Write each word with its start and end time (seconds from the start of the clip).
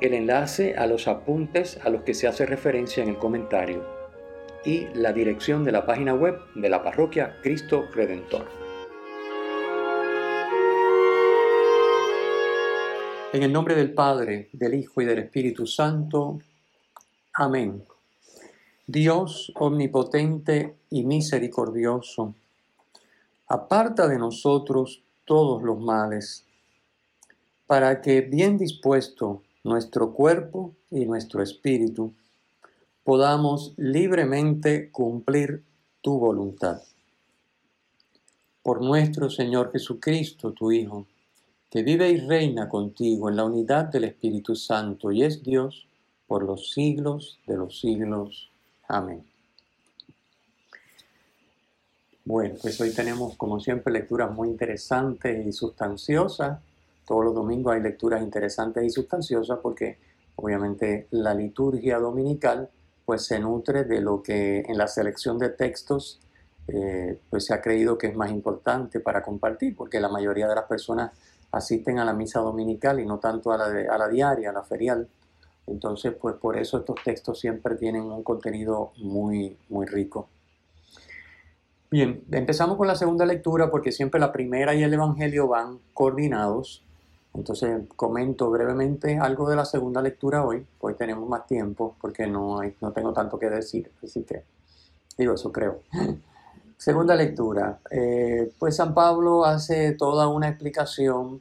el 0.00 0.14
enlace 0.14 0.76
a 0.76 0.86
los 0.86 1.06
apuntes 1.08 1.78
a 1.84 1.90
los 1.90 2.02
que 2.02 2.14
se 2.14 2.26
hace 2.26 2.46
referencia 2.46 3.02
en 3.02 3.10
el 3.10 3.18
comentario 3.18 3.84
y 4.64 4.86
la 4.94 5.12
dirección 5.12 5.62
de 5.62 5.72
la 5.72 5.84
página 5.84 6.14
web 6.14 6.38
de 6.54 6.70
la 6.70 6.82
parroquia 6.82 7.38
Cristo 7.42 7.86
Redentor. 7.92 8.46
En 13.32 13.42
el 13.42 13.52
nombre 13.52 13.74
del 13.74 13.92
Padre, 13.92 14.48
del 14.52 14.74
Hijo 14.74 15.02
y 15.02 15.04
del 15.04 15.18
Espíritu 15.18 15.66
Santo. 15.66 16.40
Amén. 17.34 17.84
Dios 18.86 19.52
omnipotente 19.54 20.76
y 20.88 21.04
misericordioso, 21.04 22.34
aparta 23.46 24.08
de 24.08 24.18
nosotros 24.18 25.02
todos 25.24 25.62
los 25.62 25.78
males, 25.78 26.44
para 27.66 28.00
que 28.00 28.22
bien 28.22 28.58
dispuesto 28.58 29.42
nuestro 29.64 30.12
cuerpo 30.12 30.74
y 30.90 31.04
nuestro 31.04 31.42
espíritu, 31.42 32.14
podamos 33.04 33.74
libremente 33.76 34.90
cumplir 34.90 35.62
tu 36.00 36.18
voluntad. 36.18 36.82
Por 38.62 38.82
nuestro 38.82 39.30
Señor 39.30 39.72
Jesucristo, 39.72 40.52
tu 40.52 40.70
Hijo, 40.70 41.06
que 41.70 41.82
vive 41.82 42.10
y 42.10 42.18
reina 42.18 42.68
contigo 42.68 43.28
en 43.28 43.36
la 43.36 43.44
unidad 43.44 43.86
del 43.86 44.04
Espíritu 44.04 44.56
Santo 44.56 45.12
y 45.12 45.22
es 45.22 45.42
Dios 45.42 45.86
por 46.26 46.42
los 46.42 46.70
siglos 46.70 47.38
de 47.46 47.56
los 47.56 47.80
siglos. 47.80 48.50
Amén. 48.88 49.24
Bueno, 52.24 52.56
pues 52.60 52.80
hoy 52.80 52.92
tenemos 52.92 53.36
como 53.36 53.60
siempre 53.60 53.92
lecturas 53.92 54.30
muy 54.30 54.48
interesantes 54.48 55.46
y 55.46 55.52
sustanciosas 55.52 56.60
todos 57.10 57.24
los 57.24 57.34
domingos 57.34 57.74
hay 57.74 57.82
lecturas 57.82 58.22
interesantes 58.22 58.84
y 58.84 58.88
sustanciosas 58.88 59.58
porque 59.60 59.98
obviamente 60.36 61.08
la 61.10 61.34
liturgia 61.34 61.98
dominical 61.98 62.70
pues 63.04 63.26
se 63.26 63.40
nutre 63.40 63.82
de 63.82 64.00
lo 64.00 64.22
que 64.22 64.60
en 64.60 64.78
la 64.78 64.86
selección 64.86 65.36
de 65.36 65.48
textos 65.48 66.20
eh, 66.68 67.18
pues 67.28 67.46
se 67.46 67.52
ha 67.52 67.60
creído 67.60 67.98
que 67.98 68.06
es 68.06 68.14
más 68.14 68.30
importante 68.30 69.00
para 69.00 69.24
compartir 69.24 69.74
porque 69.74 69.98
la 69.98 70.08
mayoría 70.08 70.46
de 70.46 70.54
las 70.54 70.66
personas 70.66 71.10
asisten 71.50 71.98
a 71.98 72.04
la 72.04 72.12
misa 72.12 72.38
dominical 72.38 73.00
y 73.00 73.06
no 73.06 73.18
tanto 73.18 73.50
a 73.50 73.58
la, 73.58 73.92
a 73.92 73.98
la 73.98 74.06
diaria, 74.06 74.50
a 74.50 74.52
la 74.52 74.62
ferial. 74.62 75.08
Entonces, 75.66 76.14
pues 76.14 76.36
por 76.36 76.56
eso 76.56 76.78
estos 76.78 76.94
textos 77.04 77.40
siempre 77.40 77.74
tienen 77.74 78.02
un 78.02 78.22
contenido 78.22 78.92
muy, 78.98 79.58
muy 79.68 79.84
rico. 79.86 80.28
Bien, 81.90 82.22
empezamos 82.30 82.76
con 82.76 82.86
la 82.86 82.94
segunda 82.94 83.26
lectura 83.26 83.68
porque 83.68 83.90
siempre 83.90 84.20
la 84.20 84.30
primera 84.30 84.76
y 84.76 84.84
el 84.84 84.94
Evangelio 84.94 85.48
van 85.48 85.80
coordinados. 85.92 86.84
Entonces 87.34 87.82
comento 87.96 88.50
brevemente 88.50 89.18
algo 89.18 89.48
de 89.48 89.56
la 89.56 89.64
segunda 89.64 90.02
lectura 90.02 90.44
hoy, 90.44 90.66
hoy 90.80 90.94
tenemos 90.94 91.28
más 91.28 91.46
tiempo 91.46 91.96
porque 92.00 92.26
no, 92.26 92.60
no 92.80 92.92
tengo 92.92 93.12
tanto 93.12 93.38
que 93.38 93.48
decir, 93.48 93.90
así 94.02 94.24
que 94.24 94.44
digo 95.16 95.34
eso 95.34 95.52
creo. 95.52 95.80
segunda 96.76 97.14
lectura, 97.14 97.78
eh, 97.90 98.50
pues 98.58 98.76
San 98.76 98.94
Pablo 98.94 99.44
hace 99.44 99.92
toda 99.92 100.28
una 100.28 100.48
explicación 100.48 101.40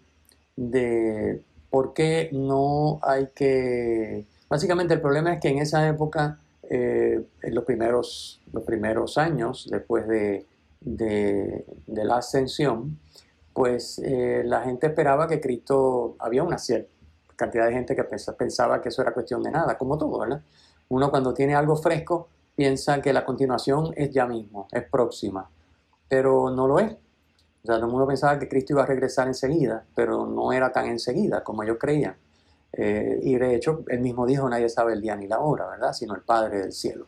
de 0.56 1.41
por 1.69 1.94
qué 1.94 2.30
no 2.34 3.00
hay 3.02 3.30
que... 3.34 4.25
Básicamente 4.50 4.96
el 4.96 5.02
problema 5.02 5.34
es 5.34 5.40
que 5.40 5.50
en 5.50 5.59
esa 5.59 5.88
época, 5.88 6.40
eh, 6.69 7.24
en 7.41 7.56
los 7.56 7.64
primeros, 7.64 8.41
los 8.52 8.64
primeros 8.64 9.18
años 9.18 9.68
después 9.72 10.08
de, 10.08 10.46
de, 10.81 11.66
de 11.88 12.03
la 12.03 12.18
ascensión, 12.18 13.00
pues 13.54 14.00
eh, 14.04 14.44
la 14.46 14.62
gente 14.62 14.88
esperaba 14.88 15.28
que 15.28 15.40
Cristo, 15.42 16.16
había 16.20 16.44
una 16.44 16.58
cierta 16.58 16.90
cantidad 17.36 17.66
de 17.66 17.74
gente 17.74 17.96
que 17.96 18.04
pensaba 18.04 18.82
que 18.82 18.90
eso 18.90 19.02
era 19.02 19.14
cuestión 19.14 19.42
de 19.42 19.52
nada, 19.52 19.78
como 19.78 19.98
todo, 19.98 20.20
¿verdad? 20.20 20.42
Uno 20.90 21.10
cuando 21.10 21.34
tiene 21.34 21.56
algo 21.56 21.76
fresco 21.76 22.28
piensa 22.56 23.02
que 23.02 23.14
la 23.14 23.24
continuación 23.24 23.94
es 23.96 24.12
ya 24.12 24.26
mismo, 24.26 24.68
es 24.72 24.84
próxima, 24.84 25.50
pero 26.09 26.50
no 26.50 26.68
lo 26.68 26.80
es. 26.80 26.92
O 26.92 27.66
sea, 27.66 27.76
todo 27.76 27.86
el 27.86 27.92
mundo 27.92 28.08
pensaba 28.08 28.38
que 28.38 28.50
Cristo 28.50 28.74
iba 28.74 28.84
a 28.84 28.86
regresar 28.86 29.28
enseguida, 29.28 29.86
pero 29.96 30.26
no 30.26 30.52
era 30.52 30.72
tan 30.72 30.88
enseguida 30.88 31.44
como 31.44 31.64
ellos 31.64 31.78
creían. 31.80 32.16
Eh, 32.74 33.20
y 33.24 33.36
de 33.36 33.56
hecho, 33.56 33.84
él 33.88 34.00
mismo 34.00 34.26
dijo, 34.26 34.50
nadie 34.50 34.70
sabe 34.70 34.94
el 34.94 35.02
día 35.02 35.16
ni 35.16 35.28
la 35.28 35.40
hora, 35.40 35.68
¿verdad? 35.68 35.94
Sino 35.94 36.16
el 36.16 36.22
Padre 36.22 36.59
del 36.59 36.72
cielo. 36.72 37.06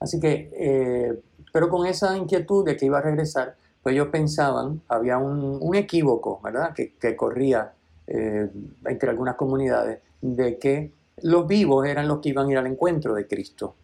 Así 0.00 0.20
que, 0.20 0.50
eh, 0.52 1.20
pero 1.52 1.68
con 1.68 1.86
esa 1.86 2.16
inquietud 2.16 2.64
de 2.64 2.76
que 2.76 2.86
iba 2.86 2.98
a 2.98 3.02
regresar, 3.02 3.56
ellos 3.88 4.08
pensaban, 4.08 4.82
había 4.88 5.18
un, 5.18 5.74
equívoco, 5.74 6.40
¿verdad?, 6.42 6.74
que, 6.74 7.16
corría 7.16 7.72
eh, 8.06 8.48
entre 8.86 9.10
algunas 9.10 9.36
comunidades, 9.36 10.00
de 10.20 10.58
que 10.58 10.92
los 11.22 11.46
vivos 11.46 11.86
eran 11.86 12.08
los 12.08 12.20
que 12.20 12.30
iban 12.30 12.48
a 12.48 12.52
ir 12.52 12.58
al 12.58 12.66
encuentro 12.66 13.14
de 13.14 13.26
Cristo. 13.26 13.74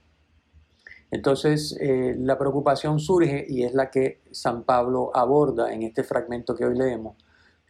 Entonces, 1.11 1.77
eh, 1.81 2.17
la 2.19 2.37
preocupación 2.37 2.99
surge 2.99 3.47
y 3.49 3.63
es 3.63 3.73
la 3.75 3.91
que 3.91 4.21
San 4.33 4.65
Pablo 4.65 5.13
aborda 5.15 5.73
en 5.73 5.83
este 5.83 6.03
fragmento 6.03 6.57
que 6.57 6.65
hoy 6.65 6.77
leemos. 6.77 7.17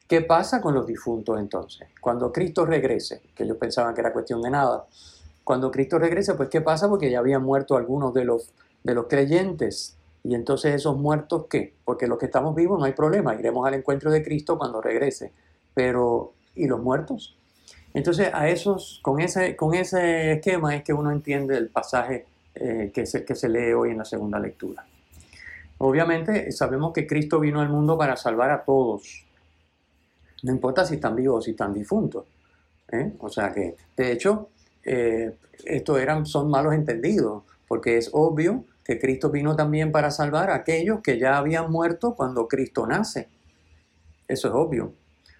¿Qué 0.08 0.22
pasa 0.22 0.60
con 0.60 0.74
los 0.74 0.86
difuntos 0.86 1.38
entonces? 1.38 1.88
Cuando 2.00 2.32
Cristo 2.32 2.64
regrese, 2.64 3.22
que 3.34 3.44
ellos 3.44 3.56
pensaban 3.56 3.94
que 3.94 4.00
era 4.00 4.12
cuestión 4.12 4.40
de 4.40 4.50
nada, 4.50 4.86
cuando 5.44 5.70
Cristo 5.70 5.98
regrese, 5.98 6.34
pues 6.34 6.48
¿qué 6.48 6.62
pasa? 6.62 6.88
Porque 6.88 7.10
ya 7.10 7.18
habían 7.18 7.42
muerto 7.42 7.76
algunos 7.76 8.14
de 8.14 8.24
los, 8.24 8.50
de 8.82 8.94
los 8.94 9.06
creyentes 9.06 9.96
y 10.24 10.34
entonces 10.34 10.74
esos 10.74 10.96
muertos, 10.96 11.46
¿qué? 11.50 11.74
Porque 11.84 12.06
los 12.06 12.18
que 12.18 12.24
estamos 12.24 12.54
vivos 12.54 12.78
no 12.78 12.86
hay 12.86 12.92
problema, 12.92 13.34
iremos 13.34 13.66
al 13.68 13.74
encuentro 13.74 14.10
de 14.10 14.22
Cristo 14.22 14.56
cuando 14.56 14.80
regrese. 14.80 15.32
Pero, 15.74 16.32
¿y 16.54 16.66
los 16.66 16.82
muertos? 16.82 17.36
Entonces, 17.92 18.30
a 18.32 18.48
esos, 18.48 19.00
con 19.02 19.20
ese, 19.20 19.54
con 19.54 19.74
ese 19.74 20.32
esquema 20.32 20.74
es 20.74 20.82
que 20.82 20.94
uno 20.94 21.12
entiende 21.12 21.58
el 21.58 21.68
pasaje 21.68 22.24
eh, 22.54 22.90
que, 22.92 23.04
se, 23.04 23.22
que 23.24 23.34
se 23.34 23.50
lee 23.50 23.74
hoy 23.74 23.90
en 23.90 23.98
la 23.98 24.06
segunda 24.06 24.38
lectura. 24.38 24.86
Obviamente 25.76 26.50
sabemos 26.52 26.94
que 26.94 27.06
Cristo 27.06 27.38
vino 27.38 27.60
al 27.60 27.68
mundo 27.68 27.98
para 27.98 28.16
salvar 28.16 28.50
a 28.50 28.64
todos. 28.64 29.26
No 30.42 30.52
importa 30.52 30.86
si 30.86 30.94
están 30.94 31.16
vivos 31.16 31.38
o 31.38 31.42
si 31.42 31.50
están 31.50 31.74
difuntos. 31.74 32.24
¿eh? 32.90 33.12
O 33.18 33.28
sea 33.28 33.52
que, 33.52 33.76
de 33.94 34.12
hecho, 34.12 34.48
eh, 34.84 35.36
eran, 35.64 36.24
son 36.24 36.48
malos 36.48 36.72
entendidos, 36.72 37.42
porque 37.68 37.98
es 37.98 38.08
obvio 38.12 38.64
que 38.84 38.98
Cristo 38.98 39.30
vino 39.30 39.56
también 39.56 39.90
para 39.90 40.10
salvar 40.10 40.50
a 40.50 40.56
aquellos 40.56 41.00
que 41.00 41.18
ya 41.18 41.38
habían 41.38 41.70
muerto 41.70 42.14
cuando 42.14 42.46
Cristo 42.46 42.86
nace. 42.86 43.28
Eso 44.28 44.48
es 44.48 44.54
obvio. 44.54 44.92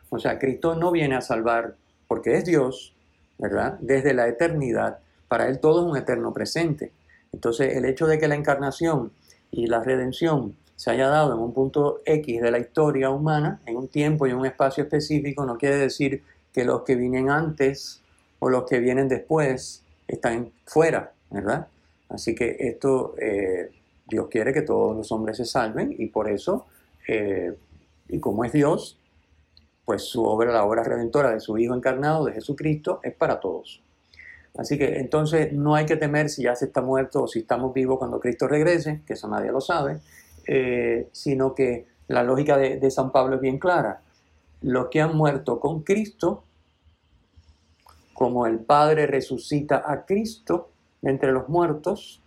O 0.08 0.18
sea, 0.18 0.38
Cristo 0.38 0.74
no 0.74 0.90
viene 0.90 1.14
a 1.16 1.20
salvar 1.20 1.74
porque 2.08 2.36
es 2.36 2.44
Dios, 2.44 2.94
¿verdad? 3.38 3.78
Desde 3.80 4.14
la 4.14 4.28
eternidad. 4.28 4.98
Para 5.28 5.48
Él 5.48 5.60
todo 5.60 5.84
es 5.84 5.90
un 5.90 5.96
eterno 5.96 6.32
presente. 6.32 6.92
Entonces, 7.32 7.76
el 7.76 7.84
hecho 7.84 8.06
de 8.06 8.18
que 8.18 8.28
la 8.28 8.34
encarnación 8.34 9.12
y 9.50 9.66
la 9.66 9.82
redención 9.82 10.56
se 10.76 10.90
haya 10.90 11.08
dado 11.08 11.34
en 11.34 11.40
un 11.40 11.52
punto 11.52 12.00
X 12.04 12.40
de 12.40 12.50
la 12.50 12.58
historia 12.58 13.10
humana, 13.10 13.60
en 13.66 13.76
un 13.76 13.88
tiempo 13.88 14.26
y 14.26 14.32
un 14.32 14.46
espacio 14.46 14.84
específico, 14.84 15.44
no 15.44 15.58
quiere 15.58 15.76
decir 15.76 16.22
que 16.52 16.64
los 16.64 16.82
que 16.82 16.94
vienen 16.94 17.30
antes 17.30 18.00
o 18.38 18.48
los 18.48 18.64
que 18.64 18.78
vienen 18.78 19.08
después 19.08 19.82
están 20.06 20.50
fuera, 20.66 21.12
¿verdad? 21.30 21.68
Así 22.08 22.34
que 22.34 22.56
esto, 22.60 23.14
eh, 23.18 23.70
Dios 24.06 24.28
quiere 24.28 24.52
que 24.52 24.62
todos 24.62 24.96
los 24.96 25.10
hombres 25.12 25.36
se 25.36 25.44
salven 25.44 25.94
y 25.96 26.06
por 26.06 26.30
eso, 26.30 26.66
eh, 27.08 27.54
y 28.08 28.20
como 28.20 28.44
es 28.44 28.52
Dios, 28.52 28.98
pues 29.84 30.02
su 30.02 30.24
obra, 30.24 30.52
la 30.52 30.64
obra 30.64 30.82
redentora 30.82 31.30
de 31.30 31.40
su 31.40 31.58
Hijo 31.58 31.74
encarnado, 31.74 32.24
de 32.24 32.32
Jesucristo, 32.32 33.00
es 33.02 33.14
para 33.14 33.40
todos. 33.40 33.82
Así 34.56 34.78
que 34.78 34.98
entonces 34.98 35.52
no 35.52 35.74
hay 35.74 35.84
que 35.84 35.96
temer 35.96 36.30
si 36.30 36.44
ya 36.44 36.54
se 36.54 36.66
está 36.66 36.80
muerto 36.80 37.24
o 37.24 37.28
si 37.28 37.40
estamos 37.40 37.74
vivos 37.74 37.98
cuando 37.98 38.20
Cristo 38.20 38.46
regrese, 38.46 39.02
que 39.06 39.14
eso 39.14 39.28
nadie 39.28 39.50
lo 39.50 39.60
sabe, 39.60 39.98
eh, 40.46 41.08
sino 41.12 41.54
que 41.54 41.86
la 42.06 42.22
lógica 42.22 42.56
de, 42.56 42.78
de 42.78 42.90
San 42.90 43.10
Pablo 43.10 43.36
es 43.36 43.40
bien 43.40 43.58
clara. 43.58 44.02
Los 44.62 44.88
que 44.88 45.00
han 45.00 45.16
muerto 45.16 45.58
con 45.58 45.82
Cristo, 45.82 46.44
como 48.14 48.46
el 48.46 48.60
Padre 48.60 49.06
resucita 49.06 49.82
a 49.84 50.06
Cristo, 50.06 50.70
entre 51.04 51.32
los 51.32 51.48
muertos 51.48 52.20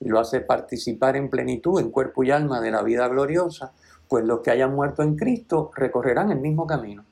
y 0.00 0.08
lo 0.08 0.20
hace 0.20 0.40
participar 0.40 1.16
en 1.16 1.28
plenitud, 1.28 1.80
en 1.80 1.90
cuerpo 1.90 2.22
y 2.22 2.30
alma 2.30 2.60
de 2.60 2.70
la 2.70 2.82
vida 2.82 3.08
gloriosa, 3.08 3.72
pues 4.08 4.24
los 4.24 4.40
que 4.40 4.50
hayan 4.50 4.74
muerto 4.74 5.02
en 5.02 5.16
Cristo 5.16 5.70
recorrerán 5.74 6.30
el 6.30 6.38
mismo 6.38 6.66
camino. 6.66 7.04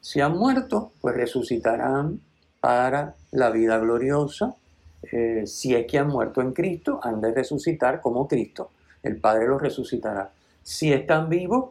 Si 0.00 0.20
han 0.20 0.36
muerto, 0.36 0.92
pues 1.00 1.14
resucitarán 1.14 2.20
para 2.60 3.14
la 3.32 3.50
vida 3.50 3.78
gloriosa. 3.78 4.54
Eh, 5.02 5.44
si 5.46 5.74
es 5.74 5.86
que 5.86 5.98
han 5.98 6.08
muerto 6.08 6.40
en 6.40 6.52
Cristo, 6.52 7.00
han 7.02 7.20
de 7.20 7.32
resucitar 7.32 8.00
como 8.00 8.28
Cristo. 8.28 8.70
El 9.02 9.16
Padre 9.16 9.46
los 9.46 9.60
resucitará. 9.60 10.30
Si 10.62 10.92
están 10.92 11.28
vivos, 11.28 11.70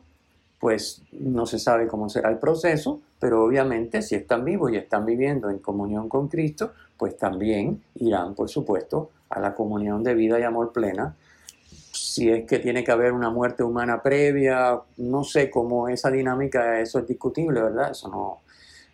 pues 0.61 1.01
no 1.11 1.47
se 1.47 1.57
sabe 1.57 1.87
cómo 1.87 2.07
será 2.07 2.29
el 2.29 2.37
proceso, 2.37 3.01
pero 3.19 3.43
obviamente 3.43 4.03
si 4.03 4.13
están 4.13 4.45
vivos 4.45 4.71
y 4.71 4.77
están 4.77 5.07
viviendo 5.07 5.49
en 5.49 5.57
comunión 5.57 6.07
con 6.07 6.27
Cristo, 6.27 6.71
pues 6.97 7.17
también 7.17 7.81
irán, 7.95 8.35
por 8.35 8.47
supuesto, 8.47 9.09
a 9.31 9.39
la 9.39 9.55
comunión 9.55 10.03
de 10.03 10.13
vida 10.13 10.39
y 10.39 10.43
amor 10.43 10.71
plena. 10.71 11.15
Si 11.91 12.29
es 12.29 12.45
que 12.45 12.59
tiene 12.59 12.83
que 12.83 12.91
haber 12.91 13.11
una 13.11 13.31
muerte 13.31 13.63
humana 13.63 14.03
previa, 14.03 14.79
no 14.97 15.23
sé 15.23 15.49
cómo 15.49 15.89
esa 15.89 16.11
dinámica, 16.11 16.79
eso 16.79 16.99
es 16.99 17.07
discutible, 17.07 17.59
¿verdad? 17.59 17.89
Eso 17.89 18.09
no, 18.09 18.41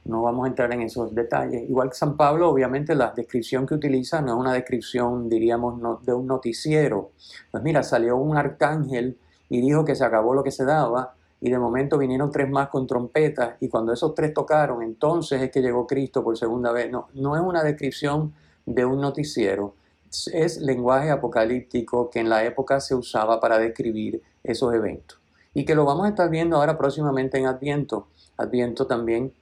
no 0.05 0.21
vamos 0.21 0.45
a 0.45 0.47
entrar 0.47 0.71
en 0.71 0.83
esos 0.83 1.13
detalles. 1.13 1.69
Igual 1.69 1.89
que 1.89 1.95
San 1.95 2.15
Pablo, 2.15 2.49
obviamente 2.49 2.95
la 2.95 3.11
descripción 3.13 3.67
que 3.67 3.73
utiliza 3.73 4.21
no 4.21 4.35
es 4.35 4.39
una 4.39 4.53
descripción, 4.53 5.27
diríamos, 5.27 6.05
de 6.05 6.13
un 6.13 6.27
noticiero. 6.27 7.11
Pues 7.51 7.61
mira, 7.61 7.83
salió 7.83 8.15
un 8.15 8.37
arcángel 8.37 9.17
y 9.49 9.59
dijo 9.59 9.83
que 9.83 9.95
se 9.95 10.05
acabó 10.05 10.33
lo 10.33 10.45
que 10.45 10.51
se 10.51 10.63
daba 10.63 11.16
y 11.39 11.49
de 11.49 11.59
momento 11.59 11.97
vinieron 11.97 12.31
tres 12.31 12.49
más 12.49 12.69
con 12.69 12.87
trompetas 12.87 13.55
y 13.59 13.69
cuando 13.69 13.93
esos 13.93 14.15
tres 14.15 14.33
tocaron, 14.33 14.81
entonces 14.81 15.41
es 15.41 15.51
que 15.51 15.61
llegó 15.61 15.85
Cristo 15.85 16.23
por 16.23 16.37
segunda 16.37 16.71
vez. 16.71 16.91
No, 16.91 17.07
no 17.13 17.35
es 17.35 17.41
una 17.41 17.63
descripción 17.63 18.33
de 18.65 18.85
un 18.85 18.99
noticiero, 18.99 19.75
es 20.33 20.57
lenguaje 20.59 21.11
apocalíptico 21.11 22.09
que 22.09 22.19
en 22.19 22.29
la 22.29 22.43
época 22.43 22.79
se 22.79 22.95
usaba 22.95 23.39
para 23.39 23.59
describir 23.59 24.21
esos 24.43 24.73
eventos 24.73 25.19
y 25.53 25.65
que 25.65 25.75
lo 25.75 25.85
vamos 25.85 26.05
a 26.05 26.09
estar 26.09 26.29
viendo 26.29 26.57
ahora 26.57 26.77
próximamente 26.77 27.39
en 27.39 27.47
Adviento. 27.47 28.07
Adviento 28.37 28.85
también 28.85 29.33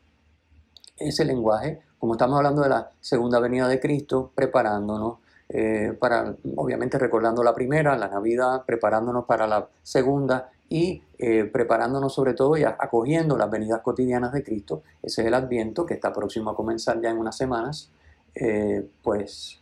ese 0.97 1.25
lenguaje, 1.25 1.81
como 1.99 2.13
estamos 2.13 2.37
hablando 2.37 2.61
de 2.61 2.69
la 2.69 2.91
segunda 3.01 3.39
venida 3.39 3.67
de 3.67 3.81
Cristo, 3.81 4.31
preparándonos 4.33 5.17
eh, 5.49 5.95
para, 5.99 6.35
obviamente 6.55 6.97
recordando 6.97 7.43
la 7.43 7.53
primera, 7.53 7.97
la 7.97 8.07
Navidad, 8.07 8.63
preparándonos 8.65 9.25
para 9.25 9.45
la 9.45 9.67
segunda 9.83 10.51
y 10.69 11.03
eh, 11.17 11.45
preparándonos 11.45 12.13
sobre 12.13 12.33
todo 12.33 12.57
y 12.57 12.63
acogiendo 12.63 13.37
las 13.37 13.49
venidas 13.49 13.81
cotidianas 13.81 14.33
de 14.33 14.43
Cristo. 14.43 14.83
Ese 15.01 15.21
es 15.21 15.27
el 15.27 15.33
Adviento 15.33 15.85
que 15.85 15.93
está 15.93 16.11
próximo 16.11 16.49
a 16.49 16.55
comenzar 16.55 17.01
ya 17.01 17.09
en 17.09 17.17
unas 17.17 17.37
semanas. 17.37 17.91
Eh, 18.33 18.85
pues 19.01 19.59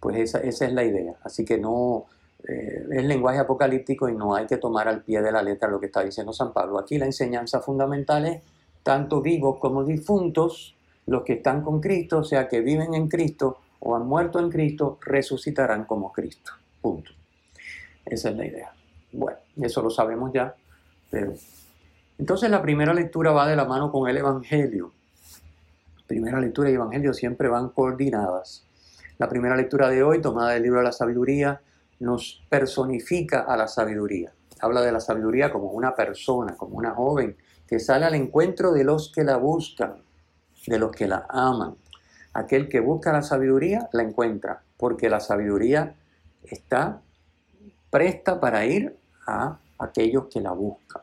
pues 0.00 0.16
esa, 0.16 0.38
esa, 0.40 0.66
es 0.66 0.72
la 0.72 0.84
idea. 0.84 1.14
Así 1.24 1.44
que 1.44 1.58
no 1.58 2.06
es 2.48 3.04
lenguaje 3.04 3.40
apocalíptico 3.40 4.08
y 4.08 4.14
no 4.14 4.34
hay 4.34 4.46
que 4.46 4.58
tomar 4.58 4.86
al 4.86 5.02
pie 5.02 5.20
de 5.20 5.32
la 5.32 5.42
letra 5.42 5.68
lo 5.68 5.80
que 5.80 5.86
está 5.86 6.04
diciendo 6.04 6.32
San 6.32 6.52
Pablo. 6.52 6.78
Aquí 6.78 6.96
la 6.96 7.06
enseñanza 7.06 7.60
fundamental 7.60 8.26
es 8.26 8.42
tanto 8.88 9.20
vivos 9.20 9.58
como 9.58 9.84
difuntos, 9.84 10.74
los 11.06 11.22
que 11.22 11.34
están 11.34 11.62
con 11.62 11.80
Cristo, 11.80 12.18
o 12.18 12.24
sea, 12.24 12.48
que 12.48 12.60
viven 12.60 12.94
en 12.94 13.08
Cristo 13.08 13.58
o 13.80 13.94
han 13.94 14.06
muerto 14.06 14.38
en 14.38 14.50
Cristo, 14.50 14.98
resucitarán 15.02 15.84
como 15.84 16.12
Cristo. 16.12 16.52
Punto. 16.80 17.10
Esa 18.04 18.30
es 18.30 18.36
la 18.36 18.46
idea. 18.46 18.72
Bueno, 19.12 19.38
eso 19.56 19.82
lo 19.82 19.90
sabemos 19.90 20.32
ya, 20.32 20.54
pero... 21.10 21.32
Entonces 22.18 22.50
la 22.50 22.60
primera 22.60 22.92
lectura 22.92 23.30
va 23.30 23.46
de 23.46 23.54
la 23.54 23.64
mano 23.64 23.92
con 23.92 24.08
el 24.08 24.16
Evangelio. 24.16 24.92
Primera 26.06 26.40
lectura 26.40 26.68
y 26.70 26.74
Evangelio 26.74 27.12
siempre 27.12 27.48
van 27.48 27.68
coordinadas. 27.68 28.64
La 29.18 29.28
primera 29.28 29.56
lectura 29.56 29.88
de 29.88 30.02
hoy, 30.02 30.20
tomada 30.20 30.50
del 30.50 30.64
libro 30.64 30.78
de 30.80 30.84
la 30.84 30.92
sabiduría, 30.92 31.60
nos 32.00 32.44
personifica 32.48 33.40
a 33.40 33.56
la 33.56 33.68
sabiduría. 33.68 34.32
Habla 34.60 34.82
de 34.82 34.92
la 34.92 35.00
sabiduría 35.00 35.52
como 35.52 35.70
una 35.70 35.94
persona, 35.94 36.56
como 36.56 36.76
una 36.76 36.92
joven 36.92 37.36
que 37.68 37.78
sale 37.78 38.06
al 38.06 38.14
encuentro 38.14 38.72
de 38.72 38.82
los 38.82 39.12
que 39.12 39.22
la 39.22 39.36
buscan, 39.36 40.02
de 40.66 40.78
los 40.78 40.90
que 40.90 41.06
la 41.06 41.26
aman. 41.28 41.76
Aquel 42.32 42.68
que 42.68 42.80
busca 42.80 43.12
la 43.12 43.22
sabiduría 43.22 43.88
la 43.92 44.02
encuentra, 44.02 44.62
porque 44.76 45.08
la 45.10 45.20
sabiduría 45.20 45.94
está 46.44 47.02
presta 47.90 48.40
para 48.40 48.66
ir 48.66 48.96
a 49.26 49.58
aquellos 49.78 50.26
que 50.26 50.40
la 50.40 50.52
buscan. 50.52 51.02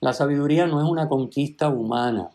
La 0.00 0.12
sabiduría 0.12 0.66
no 0.66 0.82
es 0.82 0.88
una 0.88 1.08
conquista 1.08 1.68
humana. 1.68 2.30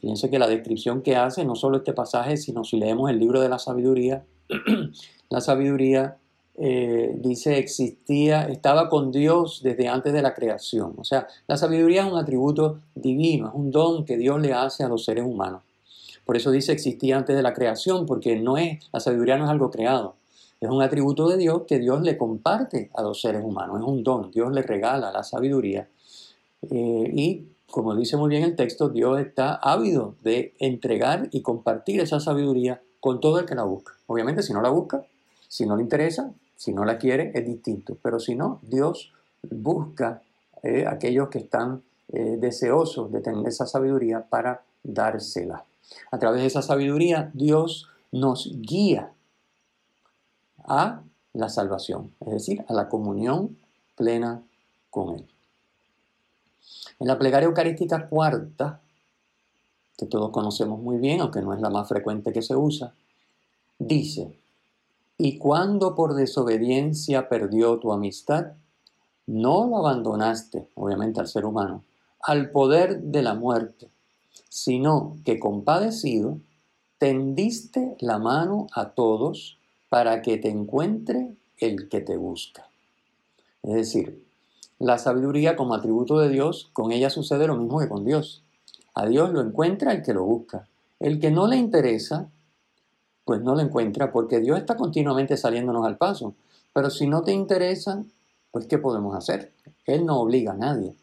Fíjense 0.00 0.30
que 0.30 0.38
la 0.38 0.48
descripción 0.48 1.00
que 1.00 1.16
hace, 1.16 1.44
no 1.44 1.54
solo 1.54 1.78
este 1.78 1.94
pasaje, 1.94 2.36
sino 2.36 2.64
si 2.64 2.76
leemos 2.76 3.10
el 3.10 3.18
libro 3.18 3.40
de 3.40 3.48
la 3.48 3.58
sabiduría, 3.58 4.24
la 5.30 5.40
sabiduría 5.40 6.18
eh, 6.56 7.16
dice, 7.16 7.58
existía, 7.58 8.46
estaba 8.48 8.88
con 8.88 9.10
Dios 9.10 9.60
desde 9.62 9.88
antes 9.88 10.12
de 10.12 10.22
la 10.22 10.34
creación. 10.34 10.94
O 10.98 11.04
sea, 11.04 11.26
la 11.46 11.56
sabiduría 11.56 12.04
es 12.04 12.12
un 12.12 12.18
atributo 12.18 12.80
divino, 12.94 13.48
es 13.48 13.54
un 13.54 13.70
don 13.70 14.04
que 14.04 14.16
Dios 14.16 14.40
le 14.40 14.52
hace 14.52 14.84
a 14.84 14.88
los 14.88 15.04
seres 15.04 15.24
humanos. 15.24 15.62
Por 16.24 16.36
eso 16.36 16.50
dice 16.50 16.72
existía 16.72 17.16
antes 17.16 17.34
de 17.36 17.42
la 17.42 17.54
creación, 17.54 18.06
porque 18.06 18.36
no 18.36 18.56
es, 18.56 18.78
la 18.92 19.00
sabiduría 19.00 19.36
no 19.36 19.44
es 19.44 19.50
algo 19.50 19.70
creado. 19.70 20.16
Es 20.64 20.70
un 20.70 20.80
atributo 20.80 21.28
de 21.28 21.36
Dios 21.36 21.64
que 21.68 21.78
Dios 21.78 22.00
le 22.00 22.16
comparte 22.16 22.90
a 22.94 23.02
los 23.02 23.20
seres 23.20 23.44
humanos, 23.44 23.80
es 23.80 23.86
un 23.86 24.02
don, 24.02 24.30
Dios 24.30 24.50
le 24.50 24.62
regala 24.62 25.12
la 25.12 25.22
sabiduría. 25.22 25.86
Eh, 26.70 27.12
y 27.12 27.44
como 27.70 27.94
dice 27.94 28.16
muy 28.16 28.30
bien 28.30 28.44
el 28.44 28.56
texto, 28.56 28.88
Dios 28.88 29.20
está 29.20 29.56
ávido 29.56 30.14
de 30.22 30.54
entregar 30.58 31.28
y 31.32 31.42
compartir 31.42 32.00
esa 32.00 32.18
sabiduría 32.18 32.80
con 33.00 33.20
todo 33.20 33.40
el 33.40 33.44
que 33.44 33.54
la 33.54 33.64
busca. 33.64 33.92
Obviamente 34.06 34.42
si 34.42 34.54
no 34.54 34.62
la 34.62 34.70
busca, 34.70 35.04
si 35.48 35.66
no 35.66 35.76
le 35.76 35.82
interesa, 35.82 36.32
si 36.56 36.72
no 36.72 36.86
la 36.86 36.96
quiere, 36.96 37.32
es 37.34 37.44
distinto. 37.44 37.98
Pero 38.00 38.18
si 38.18 38.34
no, 38.34 38.58
Dios 38.62 39.12
busca 39.42 40.22
eh, 40.62 40.86
aquellos 40.88 41.28
que 41.28 41.40
están 41.40 41.82
eh, 42.10 42.38
deseosos 42.38 43.12
de 43.12 43.20
tener 43.20 43.46
esa 43.46 43.66
sabiduría 43.66 44.22
para 44.30 44.62
dársela. 44.82 45.62
A 46.10 46.18
través 46.18 46.40
de 46.40 46.46
esa 46.46 46.62
sabiduría, 46.62 47.30
Dios 47.34 47.86
nos 48.12 48.50
guía 48.62 49.10
a 50.64 51.02
la 51.32 51.48
salvación, 51.48 52.12
es 52.20 52.32
decir, 52.32 52.64
a 52.68 52.72
la 52.72 52.88
comunión 52.88 53.56
plena 53.96 54.42
con 54.90 55.14
Él. 55.14 55.26
En 56.98 57.08
la 57.08 57.18
plegaria 57.18 57.46
eucarística 57.46 58.08
cuarta, 58.08 58.80
que 59.96 60.06
todos 60.06 60.30
conocemos 60.30 60.80
muy 60.80 60.98
bien, 60.98 61.20
aunque 61.20 61.42
no 61.42 61.52
es 61.54 61.60
la 61.60 61.70
más 61.70 61.88
frecuente 61.88 62.32
que 62.32 62.42
se 62.42 62.56
usa, 62.56 62.94
dice, 63.78 64.38
y 65.18 65.38
cuando 65.38 65.94
por 65.94 66.14
desobediencia 66.14 67.28
perdió 67.28 67.78
tu 67.78 67.92
amistad, 67.92 68.52
no 69.26 69.66
lo 69.66 69.78
abandonaste, 69.78 70.68
obviamente 70.74 71.20
al 71.20 71.28
ser 71.28 71.44
humano, 71.44 71.84
al 72.20 72.50
poder 72.50 73.00
de 73.00 73.22
la 73.22 73.34
muerte, 73.34 73.90
sino 74.48 75.16
que 75.24 75.38
compadecido, 75.38 76.38
tendiste 76.98 77.96
la 78.00 78.18
mano 78.18 78.66
a 78.72 78.90
todos 78.90 79.58
para 79.94 80.22
que 80.22 80.38
te 80.38 80.48
encuentre 80.48 81.36
el 81.60 81.88
que 81.88 82.00
te 82.00 82.16
busca. 82.16 82.66
Es 83.62 83.74
decir, 83.74 84.24
la 84.80 84.98
sabiduría 84.98 85.54
como 85.54 85.72
atributo 85.72 86.18
de 86.18 86.30
Dios, 86.30 86.68
con 86.72 86.90
ella 86.90 87.10
sucede 87.10 87.46
lo 87.46 87.54
mismo 87.54 87.78
que 87.78 87.88
con 87.88 88.04
Dios. 88.04 88.42
A 88.92 89.06
Dios 89.06 89.30
lo 89.30 89.40
encuentra 89.40 89.92
el 89.92 90.02
que 90.02 90.12
lo 90.12 90.24
busca. 90.24 90.66
El 90.98 91.20
que 91.20 91.30
no 91.30 91.46
le 91.46 91.58
interesa, 91.58 92.28
pues 93.24 93.40
no 93.42 93.54
lo 93.54 93.60
encuentra 93.60 94.10
porque 94.10 94.40
Dios 94.40 94.58
está 94.58 94.76
continuamente 94.76 95.36
saliéndonos 95.36 95.86
al 95.86 95.96
paso. 95.96 96.34
Pero 96.72 96.90
si 96.90 97.06
no 97.06 97.22
te 97.22 97.30
interesa, 97.30 98.02
pues 98.50 98.66
¿qué 98.66 98.78
podemos 98.78 99.14
hacer? 99.14 99.52
Él 99.86 100.04
no 100.06 100.18
obliga 100.18 100.54
a 100.54 100.56
nadie. 100.56 100.96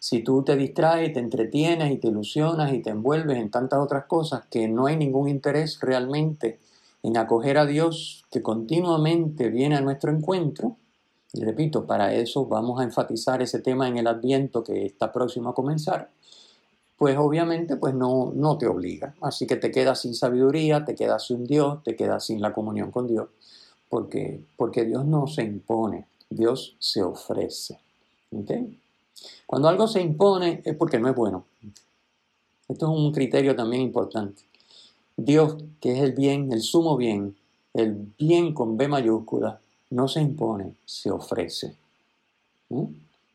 Si 0.00 0.24
tú 0.24 0.42
te 0.42 0.56
distraes, 0.56 1.12
te 1.12 1.20
entretienes 1.20 1.92
y 1.92 1.98
te 1.98 2.08
ilusionas 2.08 2.72
y 2.72 2.82
te 2.82 2.90
envuelves 2.90 3.38
en 3.38 3.52
tantas 3.52 3.78
otras 3.78 4.06
cosas 4.06 4.44
que 4.50 4.66
no 4.66 4.86
hay 4.86 4.96
ningún 4.96 5.28
interés 5.28 5.78
realmente 5.80 6.58
en 7.02 7.16
acoger 7.16 7.58
a 7.58 7.66
Dios 7.66 8.24
que 8.30 8.42
continuamente 8.42 9.48
viene 9.48 9.76
a 9.76 9.80
nuestro 9.80 10.10
encuentro, 10.10 10.76
y 11.32 11.44
repito, 11.44 11.86
para 11.86 12.14
eso 12.14 12.46
vamos 12.46 12.80
a 12.80 12.84
enfatizar 12.84 13.42
ese 13.42 13.60
tema 13.60 13.86
en 13.86 13.98
el 13.98 14.06
adviento 14.06 14.64
que 14.64 14.86
está 14.86 15.12
próximo 15.12 15.50
a 15.50 15.54
comenzar, 15.54 16.10
pues 16.96 17.16
obviamente 17.16 17.76
pues 17.76 17.94
no, 17.94 18.32
no 18.34 18.58
te 18.58 18.66
obliga. 18.66 19.14
Así 19.20 19.46
que 19.46 19.56
te 19.56 19.70
quedas 19.70 20.00
sin 20.00 20.14
sabiduría, 20.14 20.84
te 20.84 20.94
quedas 20.94 21.26
sin 21.26 21.44
Dios, 21.44 21.82
te 21.84 21.94
quedas 21.94 22.24
sin 22.26 22.40
la 22.40 22.52
comunión 22.52 22.90
con 22.90 23.06
Dios, 23.06 23.28
porque, 23.88 24.44
porque 24.56 24.84
Dios 24.84 25.04
no 25.04 25.26
se 25.26 25.44
impone, 25.44 26.06
Dios 26.28 26.76
se 26.78 27.02
ofrece. 27.02 27.78
Cuando 29.46 29.68
algo 29.68 29.86
se 29.86 30.00
impone 30.00 30.62
es 30.64 30.74
porque 30.76 30.98
no 30.98 31.08
es 31.08 31.14
bueno. 31.14 31.44
Esto 32.68 32.86
es 32.86 32.98
un 32.98 33.12
criterio 33.12 33.54
también 33.54 33.82
importante. 33.82 34.42
Dios, 35.18 35.56
que 35.80 35.92
es 35.92 36.02
el 36.02 36.12
bien, 36.12 36.50
el 36.52 36.62
sumo 36.62 36.96
bien, 36.96 37.36
el 37.74 37.94
bien 38.18 38.54
con 38.54 38.78
B 38.78 38.88
mayúscula, 38.88 39.60
no 39.90 40.08
se 40.08 40.22
impone, 40.22 40.74
se 40.86 41.10
ofrece. 41.10 41.76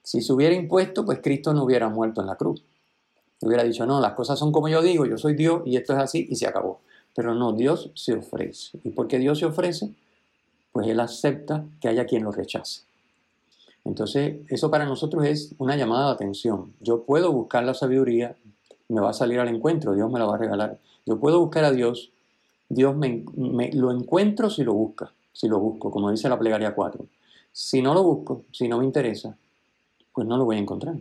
Si 0.01 0.21
se 0.21 0.33
hubiera 0.33 0.55
impuesto, 0.55 1.05
pues 1.05 1.19
Cristo 1.21 1.53
no 1.53 1.63
hubiera 1.63 1.89
muerto 1.89 2.21
en 2.21 2.27
la 2.27 2.35
cruz 2.35 2.63
hubiera 3.45 3.63
dicho, 3.63 3.85
no, 3.85 3.99
las 3.99 4.13
cosas 4.13 4.39
son 4.39 4.51
como 4.51 4.69
yo 4.69 4.81
digo, 4.81 5.05
yo 5.05 5.17
soy 5.17 5.35
Dios 5.35 5.61
y 5.65 5.77
esto 5.77 5.93
es 5.93 5.99
así 5.99 6.27
y 6.29 6.35
se 6.35 6.47
acabó. 6.47 6.81
Pero 7.15 7.35
no, 7.35 7.53
Dios 7.53 7.91
se 7.93 8.13
ofrece. 8.13 8.79
¿Y 8.83 8.89
por 8.89 9.07
qué 9.07 9.19
Dios 9.19 9.39
se 9.39 9.45
ofrece? 9.45 9.91
Pues 10.71 10.87
Él 10.87 10.99
acepta 10.99 11.63
que 11.79 11.87
haya 11.87 12.05
quien 12.05 12.23
lo 12.23 12.31
rechace. 12.31 12.81
Entonces, 13.85 14.37
eso 14.47 14.71
para 14.71 14.85
nosotros 14.85 15.25
es 15.25 15.53
una 15.57 15.75
llamada 15.75 16.07
de 16.07 16.13
atención. 16.13 16.73
Yo 16.79 17.03
puedo 17.03 17.31
buscar 17.31 17.63
la 17.63 17.73
sabiduría 17.73 18.35
me 18.93 19.01
va 19.01 19.09
a 19.09 19.13
salir 19.13 19.39
al 19.39 19.47
encuentro, 19.47 19.93
Dios 19.93 20.11
me 20.11 20.19
la 20.19 20.25
va 20.25 20.35
a 20.35 20.37
regalar. 20.37 20.79
Yo 21.05 21.19
puedo 21.19 21.39
buscar 21.39 21.65
a 21.65 21.71
Dios, 21.71 22.11
Dios 22.69 22.95
me, 22.95 23.23
lo 23.73 23.91
encuentro 23.91 24.49
si 24.49 24.63
lo 24.63 24.73
busca, 24.73 25.11
si 25.33 25.47
lo 25.47 25.59
busco, 25.59 25.91
como 25.91 26.11
dice 26.11 26.29
la 26.29 26.39
plegaria 26.39 26.73
4. 26.73 27.05
Si 27.51 27.81
no 27.81 27.93
lo 27.93 28.03
busco, 28.03 28.43
si 28.51 28.67
no 28.67 28.79
me 28.79 28.85
interesa, 28.85 29.35
pues 30.13 30.27
no 30.27 30.37
lo 30.37 30.45
voy 30.45 30.57
a 30.57 30.59
encontrar. 30.59 30.95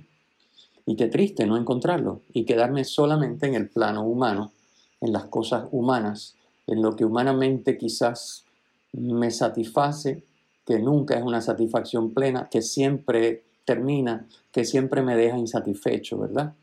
Y 0.87 0.97
qué 0.97 1.07
triste 1.07 1.47
no 1.47 1.57
encontrarlo 1.57 2.23
y 2.33 2.45
quedarme 2.45 2.85
solamente 2.85 3.47
en 3.47 3.55
el 3.55 3.69
plano 3.69 4.03
humano, 4.03 4.53
en 5.01 5.13
las 5.13 5.25
cosas 5.27 5.69
humanas, 5.71 6.35
en 6.67 6.83
lo 6.83 6.97
que 6.97 7.05
humanamente 7.05 7.79
quizás 7.79 8.45
me 8.93 9.31
satisface, 9.31 10.25
que 10.67 10.79
nunca 10.79 11.17
es 11.17 11.23
una 11.23 11.41
satisfacción 11.41 12.13
plena, 12.13 12.49
que 12.51 12.63
siempre 12.63 13.45
termina, 13.65 14.27
que 14.51 14.65
siempre 14.65 15.03
me 15.03 15.17
deja 15.17 15.39
insatisfecho, 15.39 16.19
¿verdad? 16.19 16.55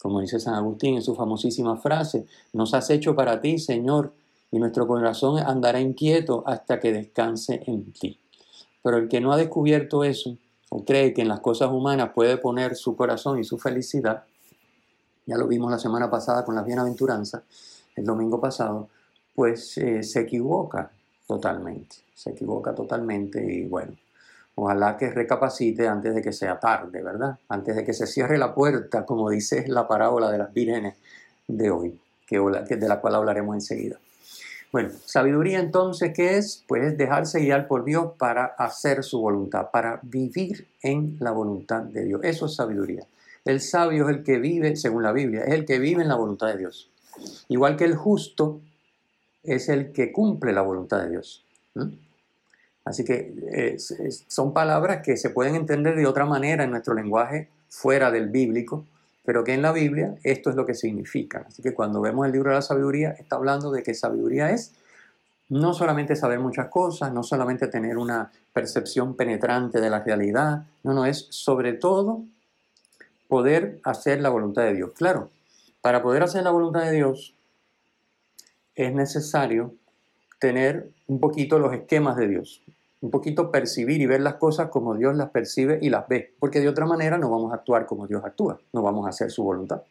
Como 0.00 0.20
dice 0.20 0.40
San 0.40 0.54
Agustín 0.54 0.96
en 0.96 1.02
su 1.02 1.14
famosísima 1.14 1.76
frase, 1.76 2.26
nos 2.52 2.74
has 2.74 2.90
hecho 2.90 3.14
para 3.14 3.40
ti, 3.40 3.58
Señor, 3.58 4.12
y 4.50 4.58
nuestro 4.58 4.86
corazón 4.86 5.38
andará 5.38 5.80
inquieto 5.80 6.42
hasta 6.46 6.78
que 6.80 6.92
descanse 6.92 7.62
en 7.66 7.92
ti. 7.92 8.18
Pero 8.82 8.98
el 8.98 9.08
que 9.08 9.20
no 9.20 9.32
ha 9.32 9.36
descubierto 9.36 10.04
eso, 10.04 10.36
o 10.70 10.84
cree 10.84 11.12
que 11.12 11.22
en 11.22 11.28
las 11.28 11.40
cosas 11.40 11.70
humanas 11.70 12.10
puede 12.14 12.36
poner 12.36 12.76
su 12.76 12.96
corazón 12.96 13.38
y 13.38 13.44
su 13.44 13.58
felicidad, 13.58 14.24
ya 15.26 15.36
lo 15.36 15.48
vimos 15.48 15.70
la 15.70 15.78
semana 15.78 16.08
pasada 16.08 16.44
con 16.44 16.54
las 16.54 16.64
bienaventuranzas, 16.64 17.42
el 17.96 18.04
domingo 18.04 18.40
pasado, 18.40 18.88
pues 19.34 19.76
eh, 19.78 20.02
se 20.02 20.20
equivoca 20.20 20.90
totalmente, 21.26 21.96
se 22.14 22.30
equivoca 22.30 22.74
totalmente 22.74 23.44
y 23.44 23.66
bueno, 23.66 23.96
ojalá 24.56 24.96
que 24.96 25.10
recapacite 25.10 25.86
antes 25.86 26.14
de 26.14 26.22
que 26.22 26.32
sea 26.32 26.58
tarde, 26.58 27.02
¿verdad? 27.02 27.38
Antes 27.48 27.76
de 27.76 27.84
que 27.84 27.92
se 27.92 28.06
cierre 28.06 28.38
la 28.38 28.54
puerta, 28.54 29.04
como 29.04 29.30
dice 29.30 29.64
la 29.68 29.86
parábola 29.86 30.30
de 30.30 30.38
las 30.38 30.52
vírgenes 30.52 30.96
de 31.46 31.70
hoy, 31.70 31.98
que, 32.26 32.38
de 32.38 32.88
la 32.88 33.00
cual 33.00 33.14
hablaremos 33.16 33.54
enseguida. 33.54 33.98
Bueno, 34.72 34.90
sabiduría 35.04 35.60
entonces, 35.60 36.12
¿qué 36.14 36.38
es? 36.38 36.64
Pues 36.66 36.96
dejarse 36.96 37.40
guiar 37.40 37.68
por 37.68 37.84
Dios 37.84 38.12
para 38.18 38.46
hacer 38.46 39.04
su 39.04 39.20
voluntad, 39.20 39.70
para 39.70 40.00
vivir 40.02 40.66
en 40.82 41.16
la 41.20 41.30
voluntad 41.30 41.82
de 41.82 42.04
Dios. 42.04 42.20
Eso 42.24 42.46
es 42.46 42.56
sabiduría. 42.56 43.06
El 43.44 43.60
sabio 43.60 44.08
es 44.08 44.16
el 44.16 44.24
que 44.24 44.38
vive, 44.38 44.74
según 44.76 45.02
la 45.02 45.12
Biblia, 45.12 45.42
es 45.42 45.52
el 45.52 45.66
que 45.66 45.78
vive 45.78 46.02
en 46.02 46.08
la 46.08 46.16
voluntad 46.16 46.48
de 46.48 46.58
Dios. 46.58 46.90
Igual 47.48 47.76
que 47.76 47.84
el 47.84 47.94
justo 47.94 48.60
es 49.44 49.68
el 49.68 49.92
que 49.92 50.12
cumple 50.12 50.52
la 50.52 50.62
voluntad 50.62 51.02
de 51.02 51.10
Dios. 51.10 51.44
Así 52.86 53.04
que 53.04 53.34
eh, 53.50 53.76
son 54.28 54.52
palabras 54.52 55.02
que 55.02 55.16
se 55.16 55.30
pueden 55.30 55.56
entender 55.56 55.96
de 55.96 56.06
otra 56.06 56.24
manera 56.24 56.62
en 56.62 56.70
nuestro 56.70 56.94
lenguaje 56.94 57.48
fuera 57.68 58.12
del 58.12 58.28
bíblico, 58.28 58.86
pero 59.24 59.42
que 59.42 59.54
en 59.54 59.62
la 59.62 59.72
Biblia 59.72 60.14
esto 60.22 60.50
es 60.50 60.56
lo 60.56 60.64
que 60.64 60.74
significa. 60.74 61.44
Así 61.48 61.62
que 61.62 61.74
cuando 61.74 62.00
vemos 62.00 62.24
el 62.26 62.32
libro 62.32 62.50
de 62.50 62.56
la 62.56 62.62
sabiduría, 62.62 63.10
está 63.10 63.34
hablando 63.34 63.72
de 63.72 63.82
que 63.82 63.92
sabiduría 63.92 64.50
es 64.52 64.72
no 65.48 65.74
solamente 65.74 66.14
saber 66.14 66.38
muchas 66.38 66.68
cosas, 66.68 67.12
no 67.12 67.24
solamente 67.24 67.66
tener 67.66 67.98
una 67.98 68.30
percepción 68.52 69.16
penetrante 69.16 69.80
de 69.80 69.90
la 69.90 70.04
realidad, 70.04 70.62
no, 70.84 70.94
no, 70.94 71.06
es 71.06 71.26
sobre 71.30 71.72
todo 71.72 72.22
poder 73.26 73.80
hacer 73.82 74.20
la 74.20 74.28
voluntad 74.28 74.62
de 74.62 74.74
Dios. 74.74 74.92
Claro, 74.94 75.30
para 75.80 76.04
poder 76.04 76.22
hacer 76.22 76.44
la 76.44 76.50
voluntad 76.50 76.84
de 76.84 76.92
Dios 76.92 77.34
es 78.76 78.94
necesario 78.94 79.74
tener 80.38 80.88
un 81.08 81.18
poquito 81.18 81.58
los 81.58 81.72
esquemas 81.72 82.16
de 82.16 82.28
Dios 82.28 82.62
un 83.00 83.10
poquito 83.10 83.50
percibir 83.50 84.00
y 84.00 84.06
ver 84.06 84.20
las 84.20 84.34
cosas 84.34 84.68
como 84.68 84.94
Dios 84.94 85.14
las 85.16 85.30
percibe 85.30 85.78
y 85.80 85.90
las 85.90 86.08
ve, 86.08 86.34
porque 86.38 86.60
de 86.60 86.68
otra 86.68 86.86
manera 86.86 87.18
no 87.18 87.30
vamos 87.30 87.52
a 87.52 87.56
actuar 87.56 87.86
como 87.86 88.06
Dios 88.06 88.24
actúa, 88.24 88.58
no 88.72 88.82
vamos 88.82 89.06
a 89.06 89.10
hacer 89.10 89.30
su 89.30 89.44
voluntad. 89.44 89.82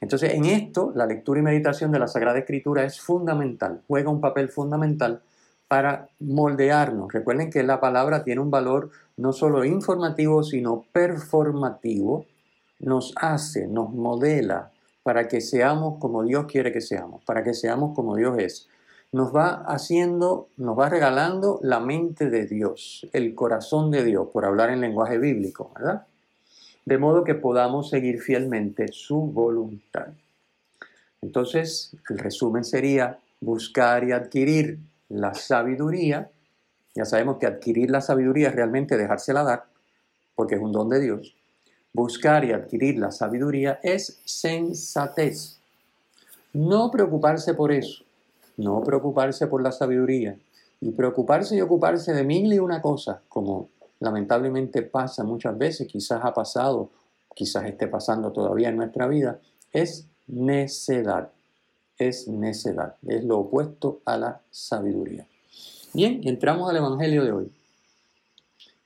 Entonces, 0.00 0.34
en 0.34 0.44
esto, 0.44 0.92
la 0.94 1.06
lectura 1.06 1.40
y 1.40 1.42
meditación 1.42 1.90
de 1.90 1.98
la 1.98 2.06
Sagrada 2.06 2.38
Escritura 2.38 2.84
es 2.84 3.00
fundamental, 3.00 3.82
juega 3.86 4.10
un 4.10 4.20
papel 4.20 4.48
fundamental 4.48 5.22
para 5.66 6.08
moldearnos. 6.20 7.12
Recuerden 7.12 7.50
que 7.50 7.62
la 7.62 7.80
palabra 7.80 8.24
tiene 8.24 8.40
un 8.40 8.50
valor 8.50 8.90
no 9.16 9.32
solo 9.32 9.64
informativo, 9.64 10.42
sino 10.42 10.84
performativo. 10.92 12.26
Nos 12.80 13.12
hace, 13.16 13.66
nos 13.66 13.92
modela 13.92 14.70
para 15.02 15.28
que 15.28 15.40
seamos 15.40 15.98
como 15.98 16.22
Dios 16.22 16.46
quiere 16.46 16.72
que 16.72 16.80
seamos, 16.80 17.24
para 17.24 17.42
que 17.42 17.54
seamos 17.54 17.94
como 17.94 18.16
Dios 18.16 18.38
es 18.38 18.68
nos 19.12 19.34
va 19.34 19.64
haciendo, 19.66 20.48
nos 20.56 20.78
va 20.78 20.88
regalando 20.88 21.60
la 21.62 21.80
mente 21.80 22.28
de 22.28 22.46
Dios, 22.46 23.06
el 23.12 23.34
corazón 23.34 23.90
de 23.90 24.04
Dios, 24.04 24.28
por 24.32 24.44
hablar 24.44 24.70
en 24.70 24.80
lenguaje 24.80 25.18
bíblico, 25.18 25.72
¿verdad? 25.74 26.06
De 26.84 26.98
modo 26.98 27.24
que 27.24 27.34
podamos 27.34 27.88
seguir 27.88 28.20
fielmente 28.20 28.88
su 28.92 29.20
voluntad. 29.20 30.08
Entonces, 31.22 31.96
el 32.08 32.18
resumen 32.18 32.64
sería 32.64 33.18
buscar 33.40 34.04
y 34.04 34.12
adquirir 34.12 34.78
la 35.08 35.34
sabiduría. 35.34 36.30
Ya 36.94 37.04
sabemos 37.04 37.38
que 37.38 37.46
adquirir 37.46 37.90
la 37.90 38.00
sabiduría 38.00 38.48
es 38.48 38.54
realmente 38.54 38.96
dejársela 38.96 39.42
dar, 39.42 39.64
porque 40.34 40.56
es 40.56 40.60
un 40.60 40.72
don 40.72 40.88
de 40.88 41.00
Dios. 41.00 41.34
Buscar 41.92 42.44
y 42.44 42.52
adquirir 42.52 42.98
la 42.98 43.10
sabiduría 43.10 43.80
es 43.82 44.20
sensatez. 44.24 45.58
No 46.52 46.90
preocuparse 46.90 47.54
por 47.54 47.72
eso 47.72 48.04
no 48.58 48.82
preocuparse 48.82 49.46
por 49.46 49.62
la 49.62 49.72
sabiduría 49.72 50.36
y 50.80 50.90
preocuparse 50.90 51.56
y 51.56 51.60
ocuparse 51.60 52.12
de 52.12 52.24
mil 52.24 52.52
y 52.52 52.58
una 52.58 52.82
cosa, 52.82 53.22
como 53.28 53.68
lamentablemente 54.00 54.82
pasa 54.82 55.24
muchas 55.24 55.56
veces, 55.56 55.88
quizás 55.88 56.20
ha 56.24 56.34
pasado, 56.34 56.90
quizás 57.34 57.64
esté 57.64 57.86
pasando 57.88 58.32
todavía 58.32 58.68
en 58.68 58.76
nuestra 58.76 59.08
vida, 59.08 59.40
es 59.72 60.06
necedad. 60.26 61.30
Es 61.98 62.28
necedad, 62.28 62.94
es 63.08 63.24
lo 63.24 63.38
opuesto 63.38 64.00
a 64.04 64.16
la 64.16 64.40
sabiduría. 64.52 65.26
Bien, 65.92 66.20
entramos 66.22 66.70
al 66.70 66.76
Evangelio 66.76 67.24
de 67.24 67.32
hoy, 67.32 67.52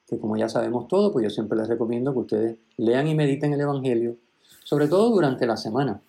que 0.06 0.18
como 0.18 0.38
ya 0.38 0.48
sabemos 0.48 0.88
todo, 0.88 1.12
pues 1.12 1.24
yo 1.24 1.28
siempre 1.28 1.58
les 1.58 1.68
recomiendo 1.68 2.14
que 2.14 2.18
ustedes 2.20 2.56
lean 2.78 3.08
y 3.08 3.14
mediten 3.14 3.52
el 3.52 3.60
Evangelio, 3.60 4.16
sobre 4.64 4.88
todo 4.88 5.10
durante 5.10 5.46
la 5.46 5.58
semana. 5.58 6.00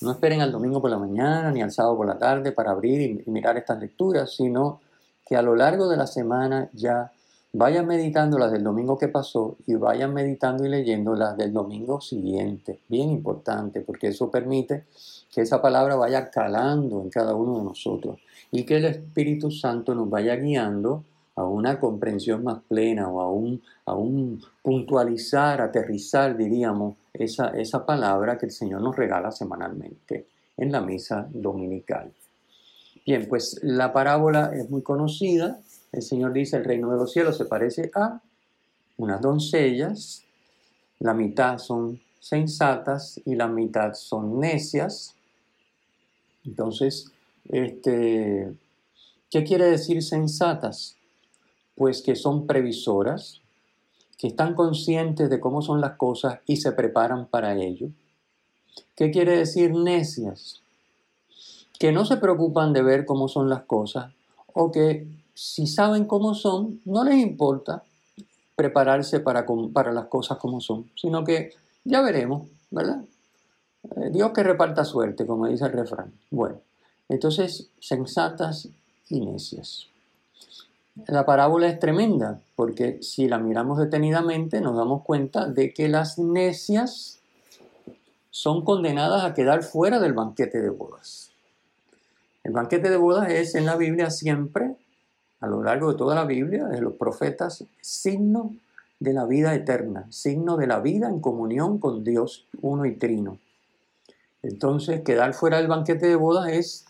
No 0.00 0.12
esperen 0.12 0.40
al 0.40 0.50
domingo 0.50 0.80
por 0.80 0.90
la 0.90 0.98
mañana 0.98 1.50
ni 1.50 1.60
al 1.60 1.70
sábado 1.70 1.96
por 1.98 2.06
la 2.06 2.18
tarde 2.18 2.52
para 2.52 2.70
abrir 2.70 3.22
y, 3.26 3.30
mirar 3.30 3.58
estas 3.58 3.78
lecturas, 3.78 4.34
sino 4.34 4.80
que 5.26 5.36
a 5.36 5.42
lo 5.42 5.54
largo 5.54 5.88
de 5.88 5.96
la 5.96 6.06
semana 6.06 6.70
ya 6.72 7.12
vayan 7.52 7.86
meditando 7.86 8.38
las 8.38 8.50
del 8.50 8.64
domingo 8.64 8.96
que 8.96 9.08
pasó 9.08 9.56
y 9.66 9.74
vayan 9.74 10.14
meditando 10.14 10.64
y 10.64 10.68
leyendo 10.68 11.14
las 11.14 11.36
del 11.36 11.52
domingo 11.52 12.00
siguiente. 12.00 12.80
Bien 12.88 13.10
importante, 13.10 13.82
porque 13.82 14.08
eso 14.08 14.30
permite 14.30 14.84
que 15.30 15.42
esa 15.42 15.60
palabra 15.60 15.96
vaya 15.96 16.30
calando 16.30 17.02
en 17.02 17.10
cada 17.10 17.34
uno 17.34 17.58
de 17.58 17.64
nosotros 17.64 18.18
y 18.50 18.64
que 18.64 18.78
el 18.78 18.86
Espíritu 18.86 19.50
Santo 19.50 19.94
nos 19.94 20.08
vaya 20.08 20.34
guiando 20.36 21.04
a 21.36 21.44
una 21.44 21.78
comprensión 21.78 22.42
más 22.42 22.60
plena 22.68 23.08
o 23.08 23.20
a 23.20 23.30
un, 23.30 23.62
a 23.84 23.94
un 23.94 24.42
puntualizar, 24.62 25.60
aterrizar, 25.60 26.36
diríamos, 26.36 26.96
esa, 27.12 27.48
esa 27.48 27.84
palabra 27.84 28.38
que 28.38 28.46
el 28.46 28.52
Señor 28.52 28.82
nos 28.82 28.96
regala 28.96 29.30
semanalmente 29.30 30.26
en 30.56 30.72
la 30.72 30.80
misa 30.80 31.28
dominical. 31.30 32.12
Bien, 33.06 33.26
pues 33.28 33.58
la 33.62 33.92
parábola 33.92 34.52
es 34.54 34.68
muy 34.70 34.82
conocida. 34.82 35.60
El 35.92 36.02
Señor 36.02 36.32
dice, 36.32 36.56
el 36.56 36.64
reino 36.64 36.90
de 36.90 36.98
los 36.98 37.12
cielos 37.12 37.36
se 37.36 37.46
parece 37.46 37.90
a 37.94 38.20
unas 38.96 39.20
doncellas, 39.20 40.24
la 40.98 41.14
mitad 41.14 41.58
son 41.58 42.00
sensatas 42.18 43.20
y 43.24 43.34
la 43.34 43.48
mitad 43.48 43.94
son 43.94 44.38
necias. 44.38 45.14
Entonces, 46.44 47.10
este, 47.48 48.52
¿qué 49.30 49.44
quiere 49.44 49.64
decir 49.64 50.02
sensatas? 50.02 50.96
pues 51.80 52.02
que 52.02 52.14
son 52.14 52.46
previsoras, 52.46 53.39
que 54.20 54.26
están 54.26 54.54
conscientes 54.54 55.30
de 55.30 55.40
cómo 55.40 55.62
son 55.62 55.80
las 55.80 55.92
cosas 55.92 56.40
y 56.44 56.56
se 56.56 56.72
preparan 56.72 57.24
para 57.24 57.54
ello. 57.54 57.88
¿Qué 58.94 59.10
quiere 59.10 59.38
decir 59.38 59.72
necias? 59.72 60.60
Que 61.78 61.90
no 61.90 62.04
se 62.04 62.18
preocupan 62.18 62.74
de 62.74 62.82
ver 62.82 63.06
cómo 63.06 63.28
son 63.28 63.48
las 63.48 63.62
cosas 63.62 64.12
o 64.52 64.70
que 64.70 65.08
si 65.32 65.66
saben 65.66 66.04
cómo 66.04 66.34
son, 66.34 66.82
no 66.84 67.02
les 67.02 67.16
importa 67.16 67.82
prepararse 68.56 69.20
para, 69.20 69.46
para 69.72 69.90
las 69.90 70.04
cosas 70.08 70.36
como 70.36 70.60
son, 70.60 70.90
sino 70.96 71.24
que 71.24 71.54
ya 71.84 72.02
veremos, 72.02 72.46
¿verdad? 72.70 73.02
Eh, 73.96 74.10
Dios 74.12 74.32
que 74.32 74.42
reparta 74.42 74.84
suerte, 74.84 75.26
como 75.26 75.46
dice 75.46 75.64
el 75.64 75.72
refrán. 75.72 76.12
Bueno, 76.30 76.60
entonces, 77.08 77.70
sensatas 77.80 78.68
y 79.08 79.20
necias. 79.20 79.89
La 81.06 81.24
parábola 81.24 81.68
es 81.68 81.78
tremenda, 81.78 82.40
porque 82.56 83.02
si 83.02 83.28
la 83.28 83.38
miramos 83.38 83.78
detenidamente 83.78 84.60
nos 84.60 84.76
damos 84.76 85.02
cuenta 85.02 85.46
de 85.46 85.72
que 85.72 85.88
las 85.88 86.18
necias 86.18 87.20
son 88.30 88.64
condenadas 88.64 89.24
a 89.24 89.34
quedar 89.34 89.62
fuera 89.62 90.00
del 90.00 90.12
banquete 90.12 90.60
de 90.60 90.70
bodas. 90.70 91.30
El 92.42 92.52
banquete 92.52 92.90
de 92.90 92.96
bodas 92.96 93.30
es 93.30 93.54
en 93.54 93.66
la 93.66 93.76
Biblia 93.76 94.10
siempre, 94.10 94.76
a 95.40 95.46
lo 95.46 95.62
largo 95.62 95.92
de 95.92 95.98
toda 95.98 96.14
la 96.14 96.24
Biblia, 96.24 96.66
de 96.66 96.80
los 96.80 96.94
profetas, 96.94 97.64
signo 97.80 98.54
de 98.98 99.12
la 99.12 99.24
vida 99.24 99.54
eterna, 99.54 100.06
signo 100.10 100.56
de 100.56 100.66
la 100.66 100.80
vida 100.80 101.08
en 101.08 101.20
comunión 101.20 101.78
con 101.78 102.04
Dios 102.04 102.46
uno 102.60 102.84
y 102.84 102.96
trino. 102.96 103.38
Entonces, 104.42 105.02
quedar 105.02 105.34
fuera 105.34 105.58
del 105.58 105.68
banquete 105.68 106.06
de 106.06 106.16
bodas 106.16 106.50
es 106.50 106.84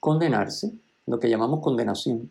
condenarse, 0.00 0.72
lo 1.06 1.18
que 1.18 1.28
llamamos 1.28 1.60
condenación. 1.60 2.30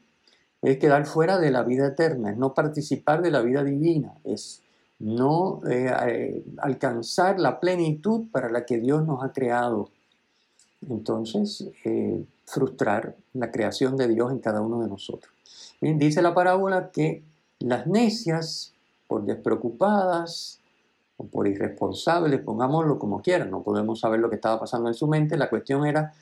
Es 0.61 0.77
quedar 0.77 1.05
fuera 1.05 1.37
de 1.37 1.51
la 1.51 1.63
vida 1.63 1.87
eterna, 1.87 2.31
es 2.31 2.37
no 2.37 2.53
participar 2.53 3.21
de 3.21 3.31
la 3.31 3.41
vida 3.41 3.63
divina, 3.63 4.13
es 4.25 4.61
no 4.99 5.61
eh, 5.69 5.91
eh, 6.07 6.43
alcanzar 6.57 7.39
la 7.39 7.59
plenitud 7.59 8.25
para 8.31 8.49
la 8.49 8.65
que 8.65 8.77
Dios 8.77 9.05
nos 9.05 9.23
ha 9.23 9.31
creado. 9.31 9.89
Entonces, 10.89 11.65
eh, 11.85 12.23
frustrar 12.45 13.15
la 13.33 13.51
creación 13.51 13.95
de 13.95 14.07
Dios 14.07 14.31
en 14.31 14.39
cada 14.39 14.61
uno 14.61 14.81
de 14.81 14.89
nosotros. 14.89 15.33
Bien, 15.79 15.97
dice 15.97 16.21
la 16.21 16.33
parábola 16.33 16.91
que 16.91 17.23
las 17.59 17.87
necias, 17.87 18.73
por 19.07 19.25
despreocupadas 19.25 20.59
o 21.17 21.25
por 21.25 21.47
irresponsables, 21.47 22.41
pongámoslo 22.41 22.99
como 22.99 23.21
quieran, 23.21 23.51
no 23.51 23.61
podemos 23.61 23.99
saber 23.99 24.19
lo 24.19 24.29
que 24.29 24.35
estaba 24.35 24.59
pasando 24.59 24.89
en 24.89 24.93
su 24.93 25.07
mente, 25.07 25.37
la 25.37 25.49
cuestión 25.49 25.85
era 25.85 26.13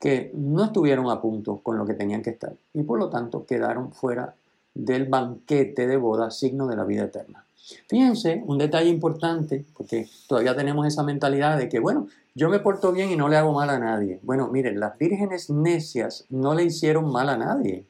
que 0.00 0.32
no 0.34 0.64
estuvieron 0.64 1.10
a 1.10 1.20
punto 1.20 1.58
con 1.58 1.76
lo 1.76 1.86
que 1.86 1.94
tenían 1.94 2.22
que 2.22 2.30
estar 2.30 2.54
y 2.72 2.82
por 2.82 2.98
lo 2.98 3.10
tanto 3.10 3.44
quedaron 3.44 3.92
fuera 3.92 4.34
del 4.74 5.04
banquete 5.04 5.86
de 5.86 5.96
boda, 5.96 6.30
signo 6.30 6.66
de 6.66 6.76
la 6.76 6.84
vida 6.84 7.04
eterna. 7.04 7.44
Fíjense, 7.88 8.42
un 8.46 8.58
detalle 8.58 8.88
importante, 8.88 9.64
porque 9.76 10.08
todavía 10.26 10.56
tenemos 10.56 10.86
esa 10.86 11.02
mentalidad 11.02 11.58
de 11.58 11.68
que, 11.68 11.78
bueno, 11.78 12.08
yo 12.34 12.48
me 12.48 12.58
porto 12.58 12.92
bien 12.92 13.10
y 13.10 13.16
no 13.16 13.28
le 13.28 13.36
hago 13.36 13.52
mal 13.52 13.70
a 13.70 13.78
nadie. 13.78 14.18
Bueno, 14.22 14.48
miren, 14.48 14.80
las 14.80 14.96
vírgenes 14.98 15.50
necias 15.50 16.24
no 16.30 16.54
le 16.54 16.64
hicieron 16.64 17.10
mal 17.12 17.28
a 17.28 17.36
nadie. 17.36 17.84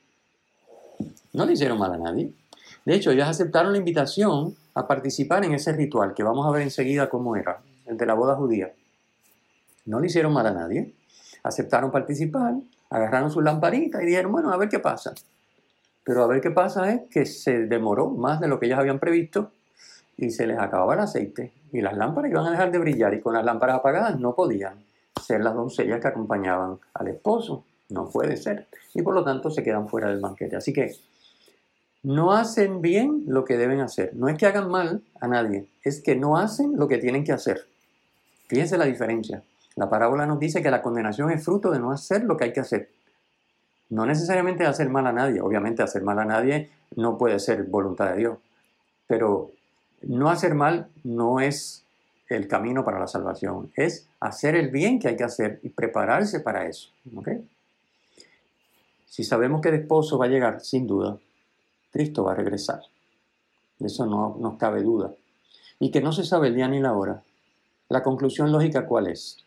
No 1.33 1.47
le 1.47 1.53
hicieron 1.53 1.79
mal 1.79 1.95
a 1.95 1.99
nadie. 1.99 2.33
De 2.85 2.95
hecho, 2.95 3.11
ellas 3.11 3.29
aceptaron 3.29 3.73
la 3.73 3.79
invitación 3.79 4.55
a 4.75 4.87
participar 4.87 5.45
en 5.45 5.55
ese 5.55 5.73
ritual, 5.73 6.15
que 6.15 6.23
vamos 6.23 6.47
a 6.47 6.51
ver 6.51 6.63
enseguida 6.63 7.09
cómo 7.09 7.37
era, 7.37 7.61
el 7.87 7.97
de 7.97 8.07
la 8.07 8.15
boda 8.15 8.35
judía. 8.37 8.73
No 9.87 10.01
le 10.01 10.07
hicieron 10.07 10.33
mal 10.33 10.47
a 10.47 10.53
nadie. 10.53 10.93
Aceptaron 11.43 11.91
participar, 11.91 12.55
agarraron 12.91 13.31
sus 13.31 13.43
lamparitas 13.43 14.03
y 14.03 14.07
dijeron, 14.07 14.33
bueno, 14.33 14.53
a 14.53 14.57
ver 14.57 14.69
qué 14.69 14.79
pasa. 14.79 15.15
Pero 16.05 16.23
a 16.23 16.27
ver 16.27 16.41
qué 16.41 16.51
pasa 16.51 16.93
es 16.93 17.03
que 17.11 17.27
se 17.27 17.67
demoró 17.67 18.09
más 18.09 18.41
de 18.41 18.49
lo 18.49 18.59
que 18.59 18.67
ellas 18.67 18.79
habían 18.79 18.99
previsto 18.99 19.51
y 20.17 20.31
se 20.31 20.47
les 20.47 20.59
acababa 20.59 20.95
el 20.95 21.01
aceite 21.01 21.53
y 21.73 21.81
las 21.81 21.97
lámparas 21.97 22.31
iban 22.31 22.47
a 22.47 22.51
dejar 22.51 22.73
de 22.73 22.79
brillar 22.79 23.15
y 23.15 23.21
con 23.21 23.35
las 23.35 23.45
lámparas 23.45 23.77
apagadas 23.77 24.19
no 24.19 24.35
podían 24.35 24.85
ser 25.23 25.43
las 25.43 25.55
doncellas 25.55 26.01
que 26.01 26.09
acompañaban 26.09 26.79
al 26.95 27.09
esposo. 27.09 27.65
No 27.91 28.09
puede 28.09 28.37
ser. 28.37 28.67
Y 28.95 29.03
por 29.03 29.15
lo 29.15 29.25
tanto 29.25 29.51
se 29.51 29.63
quedan 29.63 29.89
fuera 29.89 30.09
del 30.09 30.21
banquete. 30.21 30.57
Así 30.57 30.73
que 30.73 30.97
no 32.03 32.33
hacen 32.33 32.81
bien 32.81 33.25
lo 33.27 33.45
que 33.45 33.57
deben 33.57 33.81
hacer. 33.81 34.15
No 34.15 34.29
es 34.29 34.39
que 34.39 34.47
hagan 34.47 34.71
mal 34.71 35.03
a 35.21 35.29
nadie, 35.29 35.67
es 35.83 36.01
que 36.01 36.17
no 36.17 36.37
hacen 36.37 36.77
lo 36.77 36.89
que 36.89 36.99
tienen 36.99 37.25
que 37.25 37.33
hacer. 37.33 37.67
Fíjense 38.47 38.79
la 38.79 38.87
diferencia. 38.87 39.43
La 39.81 39.89
parábola 39.89 40.27
nos 40.27 40.39
dice 40.39 40.63
que 40.63 40.71
la 40.71 40.83
condenación 40.83 41.31
es 41.31 41.43
fruto 41.43 41.71
de 41.71 41.79
no 41.79 41.91
hacer 41.91 42.25
lo 42.25 42.37
que 42.37 42.45
hay 42.45 42.53
que 42.53 42.61
hacer. 42.61 42.91
No 43.89 44.05
necesariamente 44.05 44.67
hacer 44.67 44.91
mal 44.91 45.07
a 45.07 45.13
nadie. 45.13 45.41
Obviamente 45.41 45.83
hacer 45.83 46.03
mal 46.03 46.19
a 46.19 46.27
nadie 46.27 46.69
no 46.97 47.17
puede 47.17 47.39
ser 47.39 47.63
voluntad 47.63 48.11
de 48.11 48.19
Dios. 48.19 48.39
Pero 49.07 49.53
no 50.03 50.29
hacer 50.29 50.55
mal 50.55 50.89
no 51.03 51.41
es 51.41 51.83
el 52.29 52.47
camino 52.47 52.85
para 52.85 53.01
la 53.01 53.07
salvación. 53.07 53.73
Es 53.75 54.07
hacer 54.21 54.55
el 54.55 54.69
bien 54.69 54.99
que 54.99 55.09
hay 55.09 55.17
que 55.17 55.25
hacer 55.25 55.61
y 55.63 55.71
prepararse 55.71 56.41
para 56.41 56.67
eso. 56.67 56.91
Si 59.07 59.25
sabemos 59.25 59.63
que 59.63 59.71
el 59.71 59.77
esposo 59.77 60.19
va 60.19 60.27
a 60.27 60.29
llegar, 60.29 60.61
sin 60.61 60.87
duda, 60.87 61.17
Cristo 61.91 62.25
va 62.25 62.33
a 62.33 62.37
regresar. 62.37 62.83
De 63.79 63.87
eso 63.87 64.05
no 64.05 64.37
nos 64.39 64.59
cabe 64.59 64.83
duda. 64.83 65.15
Y 65.79 65.91
que 65.91 66.03
no 66.03 66.13
se 66.13 66.25
sabe 66.25 66.49
el 66.49 66.55
día 66.55 66.69
ni 66.69 66.81
la 66.81 66.93
hora. 66.93 67.23
La 67.89 68.03
conclusión 68.03 68.53
lógica, 68.53 68.85
¿cuál 68.85 69.07
es? 69.07 69.43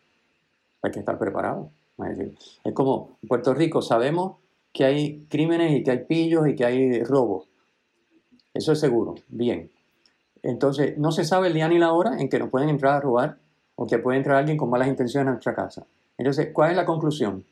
Hay 0.84 0.90
que 0.90 0.98
estar 0.98 1.18
preparado. 1.18 1.70
Es 2.62 2.74
como 2.74 3.16
en 3.22 3.28
Puerto 3.28 3.54
Rico 3.54 3.80
sabemos 3.80 4.36
que 4.70 4.84
hay 4.84 5.24
crímenes 5.30 5.72
y 5.72 5.82
que 5.82 5.92
hay 5.92 6.04
pillos 6.04 6.46
y 6.46 6.54
que 6.54 6.66
hay 6.66 7.02
robos. 7.02 7.48
Eso 8.52 8.72
es 8.72 8.80
seguro. 8.80 9.14
Bien. 9.28 9.70
Entonces, 10.42 10.98
no 10.98 11.10
se 11.10 11.24
sabe 11.24 11.46
el 11.46 11.54
día 11.54 11.68
ni 11.68 11.78
la 11.78 11.94
hora 11.94 12.20
en 12.20 12.28
que 12.28 12.38
nos 12.38 12.50
pueden 12.50 12.68
entrar 12.68 12.96
a 12.96 13.00
robar 13.00 13.38
o 13.76 13.86
que 13.86 13.98
puede 13.98 14.18
entrar 14.18 14.36
alguien 14.36 14.58
con 14.58 14.68
malas 14.68 14.88
intenciones 14.88 15.28
a 15.28 15.30
nuestra 15.30 15.54
casa. 15.54 15.86
Entonces, 16.18 16.50
¿cuál 16.52 16.72
es 16.72 16.76
la 16.76 16.84
conclusión? 16.84 17.44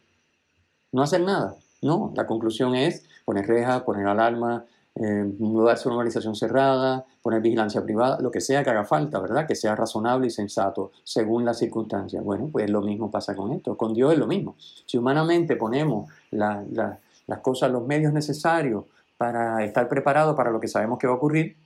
No 0.92 1.02
hacer 1.02 1.22
nada. 1.22 1.56
No, 1.80 2.12
la 2.14 2.26
conclusión 2.26 2.74
es 2.74 3.09
poner 3.24 3.46
rejas, 3.46 3.83
poner 3.83 4.06
alarma, 4.06 4.66
eh, 4.94 5.24
a 5.24 5.42
una 5.42 5.72
organización 5.96 6.37
cerrada, 6.37 7.05
poner 7.22 7.40
vigilancia 7.40 7.83
privada, 7.83 8.18
lo 8.20 8.31
que 8.31 8.40
sea 8.40 8.62
que 8.62 8.70
haga 8.70 8.85
falta, 8.85 9.20
¿verdad? 9.20 9.46
Que 9.46 9.55
sea 9.55 9.74
razonable 9.74 10.26
y 10.26 10.31
sensato 10.31 10.92
según 11.02 11.44
las 11.44 11.59
circunstancias. 11.59 12.22
Bueno, 12.22 12.48
pues 12.52 12.68
lo 12.68 12.83
mismo 12.83 13.11
pasa 13.11 13.35
con 13.35 13.52
esto. 13.52 13.76
Con 13.76 13.94
Dios 13.94 14.12
es 14.12 14.18
lo 14.18 14.26
mismo. 14.26 14.57
Si 14.59 14.98
humanamente 14.98 15.57
ponemos 15.57 16.11
las 16.31 17.38
cosas, 17.40 17.70
los 17.72 17.87
medios 17.87 18.12
necesarios 18.12 18.85
para 19.16 19.64
estar 19.64 19.88
preparados 19.88 20.37
para 20.37 20.50
lo 20.50 20.61
que 20.61 20.68
sabemos 20.68 20.98
que 20.98 21.07
va 21.07 21.14
a 21.14 21.16
ocurrir, 21.16 21.57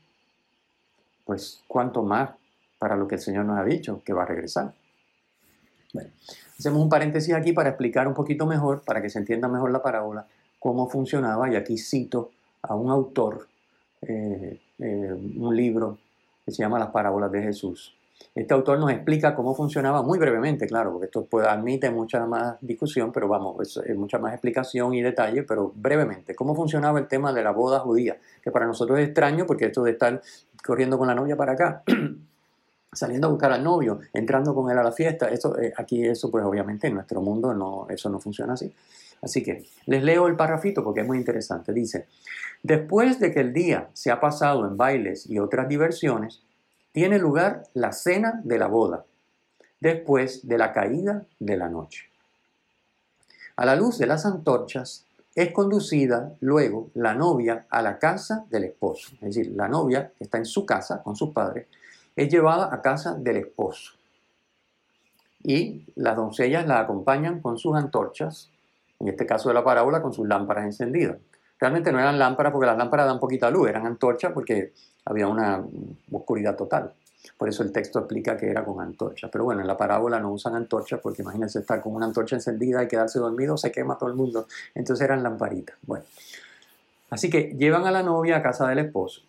pues 1.24 1.62
cuánto 1.66 2.02
más 2.02 2.30
para 2.78 2.96
lo 2.96 3.08
que 3.08 3.16
el 3.16 3.20
Señor 3.20 3.44
nos 3.44 3.58
ha 3.58 3.64
dicho, 3.64 4.02
que 4.04 4.12
va 4.12 4.22
a 4.22 4.26
regresar. 4.26 4.72
Bueno, 5.92 6.10
hacemos 6.58 6.80
un 6.80 6.88
paréntesis 6.88 7.34
aquí 7.34 7.52
para 7.52 7.70
explicar 7.70 8.06
un 8.06 8.14
poquito 8.14 8.46
mejor, 8.46 8.82
para 8.82 9.02
que 9.02 9.10
se 9.10 9.18
entienda 9.18 9.48
mejor 9.48 9.72
la 9.72 9.82
parábola, 9.82 10.26
cómo 10.60 10.88
funcionaba, 10.88 11.50
y 11.50 11.56
aquí 11.56 11.78
cito 11.78 12.30
a 12.68 12.74
un 12.74 12.90
autor, 12.90 13.46
eh, 14.02 14.60
eh, 14.78 15.12
un 15.36 15.56
libro 15.56 15.98
que 16.44 16.52
se 16.52 16.62
llama 16.62 16.78
Las 16.78 16.90
parábolas 16.90 17.30
de 17.32 17.42
Jesús. 17.42 17.96
Este 18.34 18.52
autor 18.54 18.78
nos 18.78 18.90
explica 18.90 19.34
cómo 19.34 19.54
funcionaba 19.54 20.02
muy 20.02 20.18
brevemente, 20.18 20.66
claro, 20.66 20.92
porque 20.92 21.06
esto 21.06 21.24
puede, 21.24 21.48
admite 21.48 21.90
mucha 21.90 22.24
más 22.26 22.56
discusión, 22.60 23.12
pero 23.12 23.28
vamos, 23.28 23.78
es, 23.78 23.96
mucha 23.96 24.18
más 24.18 24.32
explicación 24.32 24.94
y 24.94 25.02
detalle, 25.02 25.42
pero 25.42 25.72
brevemente, 25.74 26.34
cómo 26.34 26.54
funcionaba 26.54 26.98
el 26.98 27.08
tema 27.08 27.32
de 27.32 27.42
la 27.42 27.52
boda 27.52 27.80
judía, 27.80 28.18
que 28.42 28.50
para 28.50 28.66
nosotros 28.66 28.98
es 28.98 29.06
extraño 29.06 29.46
porque 29.46 29.66
esto 29.66 29.82
de 29.82 29.92
estar 29.92 30.20
corriendo 30.64 30.98
con 30.98 31.08
la 31.08 31.14
novia 31.14 31.36
para 31.36 31.52
acá, 31.52 31.82
saliendo 32.92 33.28
a 33.28 33.30
buscar 33.30 33.52
al 33.52 33.64
novio, 33.64 34.00
entrando 34.12 34.54
con 34.54 34.70
él 34.70 34.78
a 34.78 34.82
la 34.82 34.92
fiesta, 34.92 35.28
eso, 35.28 35.58
eh, 35.58 35.72
aquí 35.76 36.04
eso 36.04 36.30
pues 36.30 36.44
obviamente 36.44 36.88
en 36.88 36.94
nuestro 36.94 37.20
mundo 37.20 37.54
no, 37.54 37.86
eso 37.88 38.08
no 38.10 38.18
funciona 38.18 38.54
así. 38.54 38.72
Así 39.22 39.42
que 39.42 39.66
les 39.86 40.02
leo 40.02 40.26
el 40.26 40.36
parrafito 40.36 40.84
porque 40.84 41.00
es 41.00 41.06
muy 41.06 41.18
interesante. 41.18 41.72
Dice, 41.72 42.06
después 42.62 43.18
de 43.18 43.32
que 43.32 43.40
el 43.40 43.52
día 43.52 43.88
se 43.92 44.10
ha 44.10 44.20
pasado 44.20 44.66
en 44.66 44.76
bailes 44.76 45.28
y 45.28 45.38
otras 45.38 45.68
diversiones, 45.68 46.42
tiene 46.92 47.18
lugar 47.18 47.64
la 47.74 47.92
cena 47.92 48.40
de 48.44 48.58
la 48.58 48.68
boda, 48.68 49.04
después 49.80 50.46
de 50.48 50.58
la 50.58 50.72
caída 50.72 51.26
de 51.38 51.56
la 51.56 51.68
noche. 51.68 52.10
A 53.56 53.64
la 53.64 53.76
luz 53.76 53.98
de 53.98 54.06
las 54.06 54.26
antorchas 54.26 55.06
es 55.34 55.52
conducida 55.52 56.34
luego 56.40 56.90
la 56.94 57.14
novia 57.14 57.66
a 57.68 57.82
la 57.82 57.98
casa 57.98 58.46
del 58.50 58.64
esposo. 58.64 59.10
Es 59.14 59.34
decir, 59.34 59.52
la 59.54 59.68
novia 59.68 60.12
que 60.16 60.24
está 60.24 60.38
en 60.38 60.46
su 60.46 60.64
casa 60.64 61.02
con 61.02 61.14
sus 61.14 61.30
padres 61.30 61.66
es 62.16 62.30
llevada 62.30 62.74
a 62.74 62.80
casa 62.80 63.14
del 63.14 63.36
esposo. 63.36 63.92
Y 65.42 65.84
las 65.94 66.16
doncellas 66.16 66.66
la 66.66 66.80
acompañan 66.80 67.40
con 67.40 67.58
sus 67.58 67.76
antorchas 67.76 68.50
en 69.00 69.08
este 69.08 69.26
caso 69.26 69.48
de 69.48 69.54
la 69.54 69.64
parábola, 69.64 70.02
con 70.02 70.12
sus 70.12 70.26
lámparas 70.26 70.64
encendidas. 70.64 71.18
Realmente 71.58 71.90
no 71.90 71.98
eran 71.98 72.18
lámparas 72.18 72.52
porque 72.52 72.66
las 72.66 72.76
lámparas 72.76 73.06
dan 73.06 73.18
poquita 73.18 73.50
luz, 73.50 73.68
eran 73.68 73.86
antorchas 73.86 74.32
porque 74.32 74.72
había 75.04 75.26
una 75.26 75.64
oscuridad 76.12 76.56
total. 76.56 76.92
Por 77.36 77.48
eso 77.48 77.62
el 77.62 77.72
texto 77.72 77.98
explica 77.98 78.36
que 78.36 78.48
era 78.48 78.64
con 78.64 78.80
antorchas. 78.80 79.30
Pero 79.30 79.44
bueno, 79.44 79.60
en 79.60 79.66
la 79.66 79.76
parábola 79.76 80.20
no 80.20 80.32
usan 80.32 80.54
antorchas 80.54 81.00
porque 81.02 81.22
imagínense 81.22 81.58
estar 81.58 81.80
con 81.80 81.94
una 81.94 82.06
antorcha 82.06 82.36
encendida 82.36 82.82
y 82.82 82.88
quedarse 82.88 83.18
dormido, 83.18 83.56
se 83.56 83.72
quema 83.72 83.98
todo 83.98 84.10
el 84.10 84.16
mundo. 84.16 84.46
Entonces 84.74 85.04
eran 85.04 85.22
lamparitas. 85.22 85.76
Bueno, 85.82 86.04
así 87.10 87.30
que 87.30 87.54
llevan 87.58 87.86
a 87.86 87.90
la 87.90 88.02
novia 88.02 88.36
a 88.36 88.42
casa 88.42 88.68
del 88.68 88.78
esposo. 88.80 89.22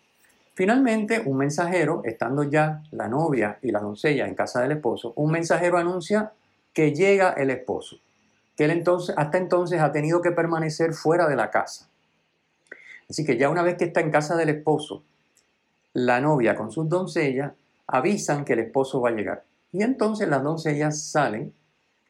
Finalmente, 0.54 1.22
un 1.24 1.36
mensajero, 1.36 2.02
estando 2.04 2.42
ya 2.42 2.82
la 2.90 3.08
novia 3.08 3.58
y 3.62 3.70
la 3.70 3.80
doncella 3.80 4.26
en 4.26 4.34
casa 4.34 4.60
del 4.60 4.72
esposo, 4.72 5.12
un 5.16 5.30
mensajero 5.30 5.78
anuncia 5.78 6.32
que 6.72 6.92
llega 6.94 7.30
el 7.30 7.50
esposo 7.50 7.98
que 8.58 8.64
él 8.64 8.72
entonces, 8.72 9.14
hasta 9.16 9.38
entonces 9.38 9.80
ha 9.80 9.92
tenido 9.92 10.20
que 10.20 10.32
permanecer 10.32 10.92
fuera 10.92 11.28
de 11.28 11.36
la 11.36 11.48
casa. 11.48 11.88
Así 13.08 13.24
que 13.24 13.38
ya 13.38 13.50
una 13.50 13.62
vez 13.62 13.76
que 13.76 13.84
está 13.84 14.00
en 14.00 14.10
casa 14.10 14.34
del 14.34 14.48
esposo, 14.48 15.04
la 15.92 16.20
novia 16.20 16.56
con 16.56 16.72
sus 16.72 16.88
doncellas 16.88 17.52
avisan 17.86 18.44
que 18.44 18.54
el 18.54 18.58
esposo 18.58 19.00
va 19.00 19.10
a 19.10 19.12
llegar. 19.12 19.44
Y 19.70 19.84
entonces 19.84 20.28
las 20.28 20.42
doncellas 20.42 21.00
salen, 21.00 21.54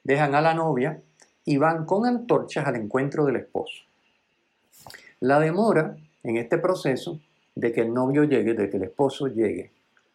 dejan 0.05 0.35
a 0.35 0.41
la 0.41 0.55
novia 0.55 1.03
y 1.45 1.59
van 1.59 1.85
con 1.85 2.07
antorchas 2.07 2.67
al 2.67 2.77
encuentro 2.77 3.27
del 3.27 3.37
esposo. 3.37 3.83
La 5.21 5.41
demora 5.41 5.99
en 6.23 6.39
este 6.39 6.57
proceso 6.57 7.21
de 7.57 7.73
que 7.73 7.83
el 7.83 7.93
novio 7.93 8.25
llegue, 8.25 8.55
de 8.55 8.71
que 8.71 8.79
el 8.79 8.85
esposo 8.85 9.27
llegue 9.27 9.71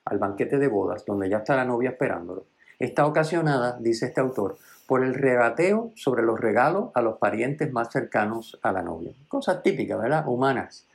al 0.06 0.18
banquete 0.18 0.58
de 0.58 0.68
bodas, 0.68 1.06
donde 1.06 1.30
ya 1.30 1.38
está 1.38 1.56
la 1.56 1.66
novia 1.66 1.92
esperándolo, 1.92 2.48
está 2.80 3.06
ocasionada, 3.06 3.78
dice 3.80 4.08
este 4.08 4.20
autor, 4.20 4.58
por 4.94 5.04
el 5.04 5.16
regateo 5.16 5.92
sobre 5.96 6.22
los 6.22 6.40
regalos 6.40 6.92
a 6.94 7.02
los 7.02 7.18
parientes 7.18 7.74
más 7.74 7.92
cercanos 7.92 8.60
a 8.62 8.72
la 8.72 8.84
novia. 8.84 9.12
Cosas 9.28 9.64
típicas, 9.64 10.00
¿verdad? 10.00 10.24
Humanas. 10.28 10.86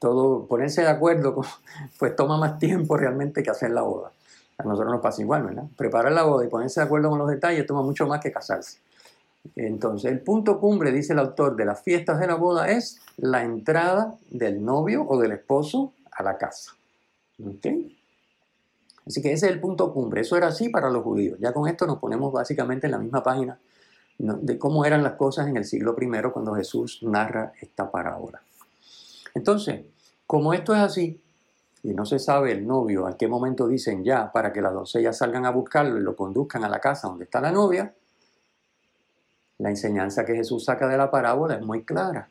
Todo, 0.00 0.48
ponerse 0.48 0.82
de 0.82 0.88
acuerdo, 0.88 1.40
pues 2.00 2.16
toma 2.16 2.38
más 2.38 2.58
tiempo 2.58 2.96
realmente 2.96 3.44
que 3.44 3.50
hacer 3.50 3.70
la 3.70 3.82
boda. 3.82 4.10
A 4.58 4.64
nosotros 4.64 4.90
nos 4.94 5.00
pasa 5.00 5.22
igual, 5.22 5.44
¿verdad? 5.44 5.62
Preparar 5.76 6.10
la 6.10 6.24
boda 6.24 6.44
y 6.44 6.48
ponerse 6.48 6.80
de 6.80 6.86
acuerdo 6.86 7.08
con 7.08 7.20
los 7.20 7.30
detalles 7.30 7.64
toma 7.66 7.82
mucho 7.82 8.04
más 8.04 8.20
que 8.20 8.32
casarse. 8.32 8.80
Entonces, 9.54 10.10
el 10.10 10.18
punto 10.22 10.58
cumbre, 10.58 10.90
dice 10.90 11.12
el 11.12 11.20
autor, 11.20 11.54
de 11.54 11.66
las 11.66 11.80
fiestas 11.80 12.18
de 12.18 12.26
la 12.26 12.34
boda 12.34 12.68
es 12.68 13.00
la 13.16 13.44
entrada 13.44 14.12
del 14.28 14.64
novio 14.64 15.06
o 15.08 15.20
del 15.20 15.30
esposo 15.30 15.92
a 16.10 16.24
la 16.24 16.36
casa. 16.36 16.72
Así 19.06 19.22
que 19.22 19.32
ese 19.32 19.46
es 19.46 19.52
el 19.52 19.60
punto 19.60 19.92
cumbre. 19.92 20.20
Eso 20.20 20.36
era 20.36 20.48
así 20.48 20.68
para 20.68 20.90
los 20.90 21.02
judíos. 21.02 21.38
Ya 21.40 21.52
con 21.52 21.68
esto 21.68 21.86
nos 21.86 21.98
ponemos 21.98 22.32
básicamente 22.32 22.86
en 22.86 22.92
la 22.92 22.98
misma 22.98 23.22
página 23.22 23.58
de 24.18 24.58
cómo 24.58 24.84
eran 24.84 25.02
las 25.02 25.14
cosas 25.14 25.48
en 25.48 25.56
el 25.56 25.64
siglo 25.64 25.96
I 25.98 26.30
cuando 26.30 26.54
Jesús 26.54 26.98
narra 27.02 27.52
esta 27.60 27.90
parábola. 27.90 28.42
Entonces, 29.34 29.82
como 30.26 30.52
esto 30.52 30.74
es 30.74 30.80
así, 30.80 31.20
y 31.82 31.94
no 31.94 32.04
se 32.04 32.18
sabe 32.18 32.52
el 32.52 32.66
novio 32.66 33.06
a 33.06 33.16
qué 33.16 33.26
momento 33.26 33.66
dicen 33.66 34.04
ya 34.04 34.30
para 34.30 34.52
que 34.52 34.60
las 34.60 34.74
doncellas 34.74 35.16
salgan 35.16 35.46
a 35.46 35.50
buscarlo 35.50 35.98
y 35.98 36.02
lo 36.02 36.14
conduzcan 36.14 36.64
a 36.64 36.68
la 36.68 36.78
casa 36.78 37.08
donde 37.08 37.24
está 37.24 37.40
la 37.40 37.50
novia, 37.50 37.94
la 39.58 39.70
enseñanza 39.70 40.24
que 40.24 40.34
Jesús 40.34 40.64
saca 40.64 40.86
de 40.88 40.98
la 40.98 41.10
parábola 41.10 41.54
es 41.54 41.62
muy 41.62 41.84
clara. 41.84 42.28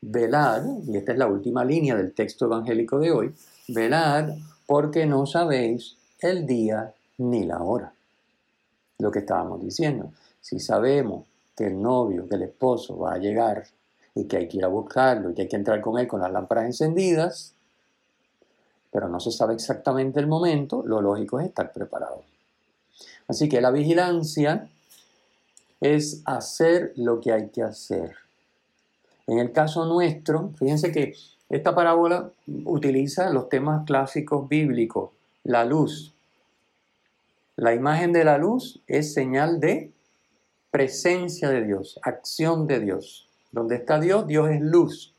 Velad, 0.00 0.64
y 0.86 0.96
esta 0.96 1.12
es 1.12 1.18
la 1.18 1.26
última 1.26 1.64
línea 1.64 1.94
del 1.94 2.12
texto 2.12 2.46
evangélico 2.46 2.98
de 2.98 3.10
hoy, 3.10 3.34
velad 3.68 4.30
porque 4.66 5.06
no 5.06 5.26
sabéis 5.26 5.96
el 6.20 6.46
día 6.46 6.94
ni 7.18 7.44
la 7.44 7.62
hora. 7.62 7.92
Lo 8.98 9.10
que 9.10 9.20
estábamos 9.20 9.62
diciendo. 9.62 10.12
Si 10.40 10.60
sabemos 10.60 11.24
que 11.56 11.66
el 11.66 11.80
novio, 11.80 12.28
que 12.28 12.36
el 12.36 12.42
esposo 12.42 12.98
va 12.98 13.14
a 13.14 13.18
llegar 13.18 13.66
y 14.14 14.24
que 14.24 14.36
hay 14.38 14.48
que 14.48 14.58
ir 14.58 14.64
a 14.64 14.68
buscarlo 14.68 15.30
y 15.30 15.34
que 15.34 15.42
hay 15.42 15.48
que 15.48 15.56
entrar 15.56 15.80
con 15.80 15.98
él 15.98 16.06
con 16.06 16.20
las 16.20 16.32
lámparas 16.32 16.66
encendidas, 16.66 17.54
pero 18.90 19.08
no 19.08 19.20
se 19.20 19.32
sabe 19.32 19.54
exactamente 19.54 20.20
el 20.20 20.26
momento, 20.26 20.82
lo 20.84 21.00
lógico 21.00 21.40
es 21.40 21.46
estar 21.46 21.72
preparado. 21.72 22.22
Así 23.26 23.48
que 23.48 23.60
la 23.60 23.70
vigilancia 23.70 24.68
es 25.80 26.22
hacer 26.26 26.92
lo 26.96 27.20
que 27.20 27.32
hay 27.32 27.48
que 27.48 27.62
hacer. 27.62 28.16
En 29.26 29.38
el 29.38 29.52
caso 29.52 29.86
nuestro, 29.86 30.50
fíjense 30.58 30.92
que 30.92 31.14
esta 31.52 31.74
parábola 31.74 32.30
utiliza 32.64 33.28
los 33.28 33.50
temas 33.50 33.84
clásicos 33.84 34.48
bíblicos, 34.48 35.10
la 35.44 35.66
luz. 35.66 36.14
La 37.56 37.74
imagen 37.74 38.14
de 38.14 38.24
la 38.24 38.38
luz 38.38 38.80
es 38.86 39.12
señal 39.12 39.60
de 39.60 39.92
presencia 40.70 41.50
de 41.50 41.62
Dios, 41.62 42.00
acción 42.02 42.66
de 42.66 42.80
Dios. 42.80 43.28
Donde 43.52 43.76
está 43.76 44.00
Dios, 44.00 44.26
Dios 44.26 44.48
es 44.48 44.62
luz. 44.62 45.14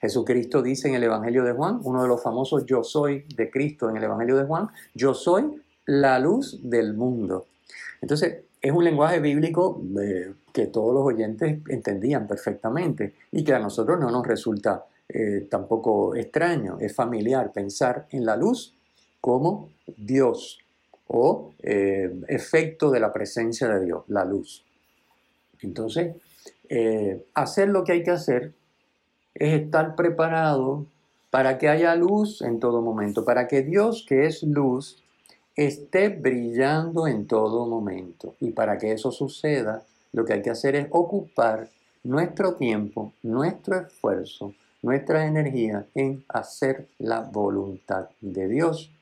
Jesucristo 0.00 0.62
dice 0.62 0.86
en 0.86 0.94
el 0.94 1.02
Evangelio 1.02 1.42
de 1.42 1.52
Juan, 1.52 1.80
uno 1.82 2.00
de 2.00 2.08
los 2.08 2.22
famosos 2.22 2.64
yo 2.64 2.84
soy 2.84 3.24
de 3.34 3.50
Cristo 3.50 3.90
en 3.90 3.96
el 3.96 4.04
Evangelio 4.04 4.36
de 4.36 4.44
Juan, 4.44 4.68
yo 4.94 5.14
soy 5.14 5.60
la 5.84 6.20
luz 6.20 6.60
del 6.62 6.94
mundo. 6.94 7.46
Entonces, 8.00 8.44
es 8.62 8.70
un 8.70 8.84
lenguaje 8.84 9.18
bíblico 9.18 9.82
eh, 10.00 10.32
que 10.52 10.66
todos 10.68 10.94
los 10.94 11.02
oyentes 11.02 11.58
entendían 11.68 12.28
perfectamente 12.28 13.14
y 13.32 13.42
que 13.42 13.52
a 13.52 13.58
nosotros 13.58 13.98
no 13.98 14.12
nos 14.12 14.24
resulta 14.24 14.84
eh, 15.08 15.46
tampoco 15.50 16.14
extraño, 16.14 16.78
es 16.80 16.94
familiar 16.94 17.52
pensar 17.52 18.06
en 18.10 18.24
la 18.24 18.36
luz 18.36 18.74
como 19.20 19.70
Dios 19.96 20.58
o 21.08 21.52
eh, 21.62 22.12
efecto 22.28 22.90
de 22.90 23.00
la 23.00 23.12
presencia 23.12 23.68
de 23.68 23.84
Dios, 23.84 24.04
la 24.08 24.24
luz. 24.24 24.64
Entonces, 25.62 26.16
eh, 26.68 27.24
hacer 27.34 27.68
lo 27.68 27.84
que 27.84 27.92
hay 27.92 28.02
que 28.02 28.10
hacer 28.10 28.52
es 29.34 29.62
estar 29.62 29.94
preparado 29.94 30.86
para 31.30 31.58
que 31.58 31.68
haya 31.68 31.94
luz 31.94 32.42
en 32.42 32.58
todo 32.60 32.82
momento, 32.82 33.24
para 33.24 33.46
que 33.46 33.62
Dios, 33.62 34.04
que 34.08 34.26
es 34.26 34.42
luz, 34.42 35.02
esté 35.54 36.08
brillando 36.08 37.06
en 37.06 37.26
todo 37.26 37.66
momento. 37.66 38.34
Y 38.40 38.50
para 38.50 38.78
que 38.78 38.92
eso 38.92 39.10
suceda, 39.12 39.82
lo 40.12 40.24
que 40.24 40.34
hay 40.34 40.42
que 40.42 40.50
hacer 40.50 40.76
es 40.76 40.88
ocupar 40.90 41.68
nuestro 42.04 42.54
tiempo, 42.54 43.12
nuestro 43.22 43.80
esfuerzo, 43.80 44.54
nuestra 44.86 45.26
energía 45.26 45.84
en 45.96 46.24
hacer 46.28 46.86
la 46.98 47.18
voluntad 47.18 48.08
de 48.20 48.46
Dios. 48.46 48.92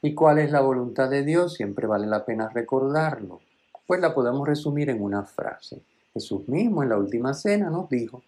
¿Y 0.00 0.14
cuál 0.14 0.38
es 0.38 0.52
la 0.52 0.60
voluntad 0.60 1.10
de 1.10 1.24
Dios? 1.24 1.54
Siempre 1.54 1.88
vale 1.88 2.06
la 2.06 2.24
pena 2.24 2.48
recordarlo. 2.48 3.40
Pues 3.88 4.00
la 4.00 4.14
podemos 4.14 4.46
resumir 4.46 4.88
en 4.88 5.02
una 5.02 5.24
frase. 5.24 5.82
Jesús 6.14 6.46
mismo 6.46 6.84
en 6.84 6.90
la 6.90 6.96
última 6.96 7.34
cena 7.34 7.70
nos 7.70 7.90
dijo, 7.90 8.22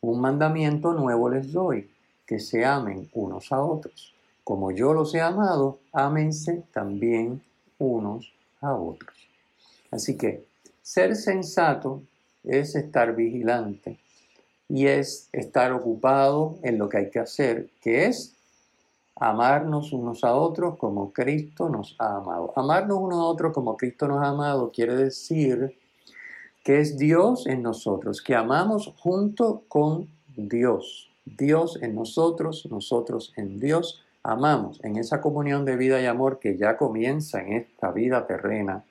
un 0.00 0.20
mandamiento 0.20 0.92
nuevo 0.92 1.28
les 1.28 1.50
doy, 1.50 1.90
que 2.26 2.38
se 2.38 2.64
amen 2.64 3.10
unos 3.12 3.50
a 3.50 3.60
otros. 3.60 4.14
Como 4.44 4.70
yo 4.70 4.92
los 4.92 5.12
he 5.16 5.20
amado, 5.20 5.80
ámense 5.92 6.62
también 6.72 7.42
unos 7.80 8.32
a 8.60 8.72
otros. 8.72 9.16
Así 9.90 10.16
que 10.16 10.46
ser 10.80 11.16
sensato 11.16 12.02
es 12.44 12.76
estar 12.76 13.16
vigilante 13.16 13.98
y 14.72 14.86
es 14.86 15.28
estar 15.32 15.70
ocupado 15.72 16.56
en 16.62 16.78
lo 16.78 16.88
que 16.88 16.96
hay 16.96 17.10
que 17.10 17.18
hacer, 17.18 17.68
que 17.82 18.06
es 18.06 18.34
amarnos 19.16 19.92
unos 19.92 20.24
a 20.24 20.34
otros 20.34 20.78
como 20.78 21.12
Cristo 21.12 21.68
nos 21.68 21.94
ha 21.98 22.16
amado. 22.16 22.54
Amarnos 22.56 22.96
unos 22.96 23.18
a 23.18 23.24
otros 23.24 23.52
como 23.52 23.76
Cristo 23.76 24.08
nos 24.08 24.24
ha 24.24 24.28
amado 24.28 24.72
quiere 24.72 24.96
decir 24.96 25.76
que 26.64 26.80
es 26.80 26.96
Dios 26.96 27.46
en 27.46 27.62
nosotros, 27.62 28.22
que 28.22 28.34
amamos 28.34 28.94
junto 28.96 29.62
con 29.68 30.08
Dios. 30.34 31.10
Dios 31.26 31.78
en 31.82 31.94
nosotros, 31.94 32.66
nosotros 32.70 33.34
en 33.36 33.60
Dios, 33.60 34.02
amamos 34.22 34.82
en 34.82 34.96
esa 34.96 35.20
comunión 35.20 35.66
de 35.66 35.76
vida 35.76 36.00
y 36.00 36.06
amor 36.06 36.38
que 36.38 36.56
ya 36.56 36.78
comienza 36.78 37.42
en 37.42 37.52
esta 37.52 37.90
vida 37.90 38.26
terrena 38.26 38.84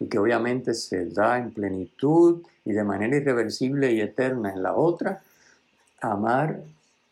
y 0.00 0.06
que 0.06 0.18
obviamente 0.18 0.74
se 0.74 1.06
da 1.06 1.38
en 1.38 1.52
plenitud 1.52 2.42
y 2.64 2.72
de 2.72 2.82
manera 2.82 3.16
irreversible 3.16 3.92
y 3.92 4.00
eterna 4.00 4.52
en 4.52 4.64
la 4.64 4.74
otra, 4.74 5.22
amar 6.00 6.62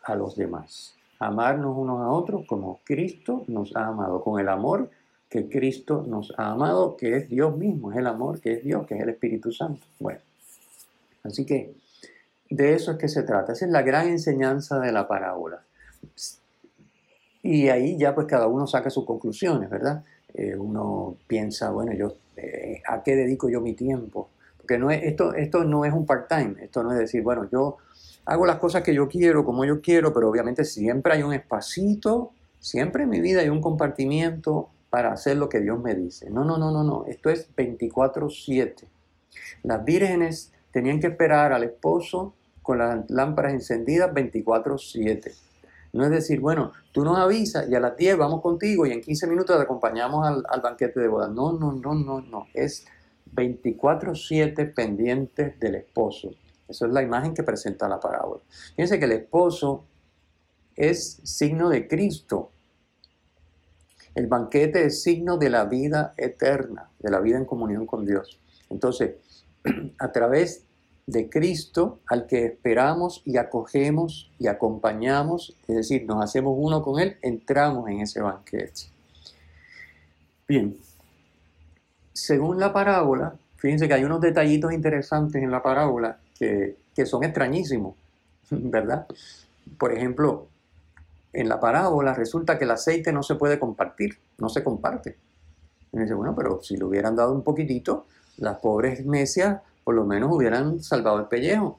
a 0.03 0.15
los 0.15 0.37
demás, 0.37 0.95
amarnos 1.19 1.77
unos 1.77 2.01
a 2.01 2.09
otros 2.09 2.47
como 2.47 2.81
Cristo 2.85 3.45
nos 3.49 3.75
ha 3.77 3.87
amado, 3.87 4.23
con 4.23 4.41
el 4.41 4.49
amor 4.49 4.91
que 5.29 5.49
Cristo 5.49 6.05
nos 6.07 6.33
ha 6.39 6.53
amado, 6.53 6.97
que 6.97 7.17
es 7.17 7.29
Dios 7.29 7.57
mismo, 7.57 7.91
es 7.91 7.99
el 7.99 8.07
amor 8.07 8.41
que 8.41 8.55
es 8.55 8.65
Dios, 8.65 8.87
que 8.87 8.95
es 8.95 9.01
el 9.01 9.09
Espíritu 9.09 9.53
Santo. 9.53 9.85
Bueno, 9.99 10.21
así 11.25 11.45
que 11.45 11.75
de 12.49 12.75
eso 12.75 12.93
es 12.93 12.99
que 12.99 13.09
se 13.09 13.23
trata, 13.25 13.53
esa 13.53 13.67
es 13.67 13.73
la 13.73 13.83
gran 13.83 14.09
enseñanza 14.09 14.79
de 14.79 14.93
la 14.93 15.09
parábola. 15.09 15.63
Y 17.43 17.69
ahí 17.69 17.97
ya 17.97 18.15
pues 18.15 18.27
cada 18.27 18.47
uno 18.47 18.67
saca 18.67 18.91
sus 18.91 19.05
conclusiones, 19.05 19.69
¿verdad? 19.69 20.05
Eh, 20.35 20.57
uno 20.57 21.17
piensa, 21.27 21.71
bueno, 21.71 21.93
yo, 21.93 22.15
eh, 22.37 22.83
¿a 22.87 23.03
qué 23.03 23.17
dedico 23.17 23.49
yo 23.49 23.61
mi 23.61 23.73
tiempo? 23.73 24.29
Porque 24.67 24.81
no 24.81 24.91
es, 24.91 25.05
esto, 25.05 25.33
esto 25.33 25.63
no 25.63 25.85
es 25.85 25.93
un 25.93 26.07
part-time, 26.07 26.57
esto 26.61 26.83
no 26.83 26.91
es 26.91 26.99
decir, 26.99 27.23
bueno, 27.23 27.49
yo 27.53 27.77
hago 28.25 28.47
las 28.47 28.57
cosas 28.57 28.83
que 28.83 28.93
yo 28.93 29.07
quiero, 29.07 29.45
como 29.45 29.65
yo 29.65 29.81
quiero, 29.81 30.13
pero 30.13 30.29
obviamente 30.29 30.65
siempre 30.65 31.13
hay 31.13 31.23
un 31.23 31.33
espacito, 31.33 32.33
siempre 32.59 33.05
en 33.05 33.11
mi 33.11 33.21
vida 33.21 33.43
hay 33.43 33.49
un 33.49 33.61
compartimiento 33.61 34.71
para 34.91 35.13
hacer 35.13 35.37
lo 35.37 35.49
que 35.49 35.61
Dios 35.61 35.81
me 35.81 35.95
dice. 35.95 36.31
No, 36.31 36.45
no, 36.45 36.59
no, 36.59 36.73
no, 36.73 36.83
no, 36.83 37.05
esto 37.07 37.31
es 37.31 37.49
24/7. 37.55 38.89
Las 39.63 39.85
vírgenes 39.85 40.53
tenían 40.73 40.99
que 40.99 41.07
esperar 41.07 41.53
al 41.53 41.63
esposo 41.63 42.35
con 42.61 42.79
las 42.79 43.09
lámparas 43.09 43.53
encendidas 43.53 44.13
24/7. 44.13 45.33
No 45.93 46.05
es 46.07 46.11
decir, 46.11 46.41
bueno, 46.41 46.73
tú 46.91 47.05
nos 47.05 47.19
avisas 47.19 47.69
y 47.69 47.77
a 47.77 47.79
las 47.79 47.97
10 47.97 48.19
vamos 48.19 48.43
contigo 48.43 48.85
y 48.85 48.91
en 48.91 49.01
15 49.01 49.29
minutos 49.29 49.57
te 49.57 49.63
acompañamos 49.63 50.27
al, 50.27 50.43
al 50.49 50.61
banquete 50.61 50.99
de 50.99 51.07
boda. 51.07 51.29
No, 51.29 51.53
no, 51.53 51.71
no, 51.71 51.95
no, 51.95 52.21
no. 52.21 52.49
Es 52.53 52.85
24/7 53.33 54.67
pendientes 54.67 55.59
del 55.59 55.77
esposo. 55.77 56.31
Eso 56.69 56.87
es 56.87 56.93
la 56.93 57.03
imagen 57.03 57.35
que 57.35 57.43
presenta 57.43 57.89
la 57.89 58.01
parábola. 58.01 58.43
Fíjense 58.75 58.99
que 58.99 59.05
el 59.05 59.13
esposo 59.13 59.85
es 60.75 61.21
signo 61.23 61.69
de 61.69 61.87
Cristo. 61.87 62.51
El 64.15 64.27
banquete 64.27 64.87
es 64.87 65.03
signo 65.03 65.37
de 65.37 65.51
la 65.51 65.65
vida 65.65 66.15
eterna, 66.17 66.91
de 66.99 67.11
la 67.11 67.21
vida 67.21 67.37
en 67.37 67.45
comunión 67.45 67.87
con 67.87 68.07
Dios. 68.07 68.39
Entonces, 68.71 69.17
a 69.99 70.13
través 70.13 70.65
de 71.07 71.31
Cristo, 71.31 72.01
al 72.07 72.27
que 72.27 72.47
esperamos 72.47 73.23
y 73.25 73.37
acogemos 73.37 74.31
y 74.39 74.49
acompañamos, 74.49 75.57
es 75.69 75.77
decir, 75.77 76.05
nos 76.05 76.23
hacemos 76.23 76.55
uno 76.59 76.83
con 76.83 77.01
Él, 77.01 77.17
entramos 77.23 77.89
en 77.89 78.01
ese 78.01 78.21
banquete. 78.21 78.91
Bien, 80.49 80.77
según 82.17 82.59
la 82.59 82.73
parábola, 82.73 83.35
fíjense 83.57 83.87
que 83.87 83.95
hay 83.95 84.05
unos 84.05 84.23
detallitos 84.23 84.73
interesantes 84.73 85.43
en 85.43 85.51
la 85.51 85.63
parábola 85.63 86.19
que, 86.39 86.77
son 87.05 87.25
extrañísimos, 87.25 87.95
¿verdad? 88.51 89.07
Por 89.79 89.93
ejemplo, 89.93 90.47
en 91.35 91.49
la 91.49 91.61
parábola 91.61 92.15
resulta 92.15 92.57
que 92.57 92.65
el 92.65 92.71
aceite 92.71 93.13
no 93.13 93.23
se 93.23 93.35
puede 93.35 93.59
compartir, 93.59 94.19
no 94.39 94.49
se 94.49 94.65
comparte. 94.65 95.19
Y 95.93 95.97
me 95.97 96.03
dice, 96.05 96.15
bueno, 96.15 96.35
pero 96.35 96.63
si 96.63 96.79
le 96.79 96.85
hubieran 96.85 97.15
dado 97.15 97.35
un 97.35 97.43
poquitito, 97.43 98.07
las 98.39 98.59
pobres 98.59 99.05
necias 99.05 99.61
por 99.85 99.95
lo 99.95 100.07
menos 100.07 100.33
hubieran 100.33 100.83
salvado 100.83 101.21
el 101.21 101.27
pellejo. 101.27 101.79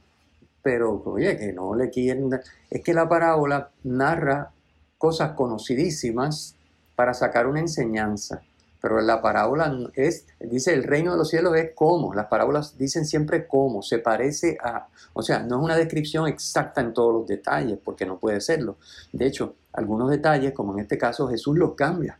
Pero, 0.62 1.02
oye, 1.06 1.36
que 1.38 1.52
no 1.52 1.73
le 1.73 1.89
quieren... 1.89 2.30
Es 2.69 2.84
que 2.84 2.93
la 2.93 3.10
parábola 3.10 3.71
narra 3.84 4.52
cosas 5.00 5.32
conocidísimas 5.32 6.56
para 6.95 7.15
sacar 7.15 7.47
una 7.47 7.60
enseñanza. 7.60 8.43
Pero 8.88 9.02
la 9.02 9.21
parábola 9.21 9.78
es, 9.95 10.28
dice, 10.39 10.73
el 10.73 10.84
reino 10.84 11.12
de 11.12 11.17
los 11.17 11.28
cielos 11.30 11.58
es 11.58 11.71
como. 11.76 12.13
Las 12.13 12.28
parábolas 12.28 12.78
dicen 12.78 13.06
siempre 13.06 13.45
cómo, 13.45 13.82
se 13.82 14.00
parece 14.00 14.58
a. 14.63 14.88
O 15.12 15.21
sea, 15.21 15.39
no 15.39 15.58
es 15.58 15.63
una 15.65 15.76
descripción 15.76 16.26
exacta 16.26 16.80
en 16.80 16.93
todos 16.93 17.13
los 17.13 17.28
detalles, 17.28 17.80
porque 17.84 18.06
no 18.06 18.17
puede 18.17 18.39
serlo. 18.39 18.78
De 19.12 19.26
hecho, 19.26 19.56
algunos 19.73 20.10
detalles, 20.10 20.54
como 20.54 20.73
en 20.73 20.80
este 20.80 20.97
caso, 20.97 21.28
Jesús 21.28 21.58
los 21.58 21.76
cambia. 21.76 22.17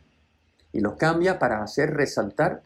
Y 0.74 0.82
los 0.82 0.96
cambia 0.96 1.40
para 1.40 1.64
hacer 1.64 1.94
resaltar, 1.94 2.62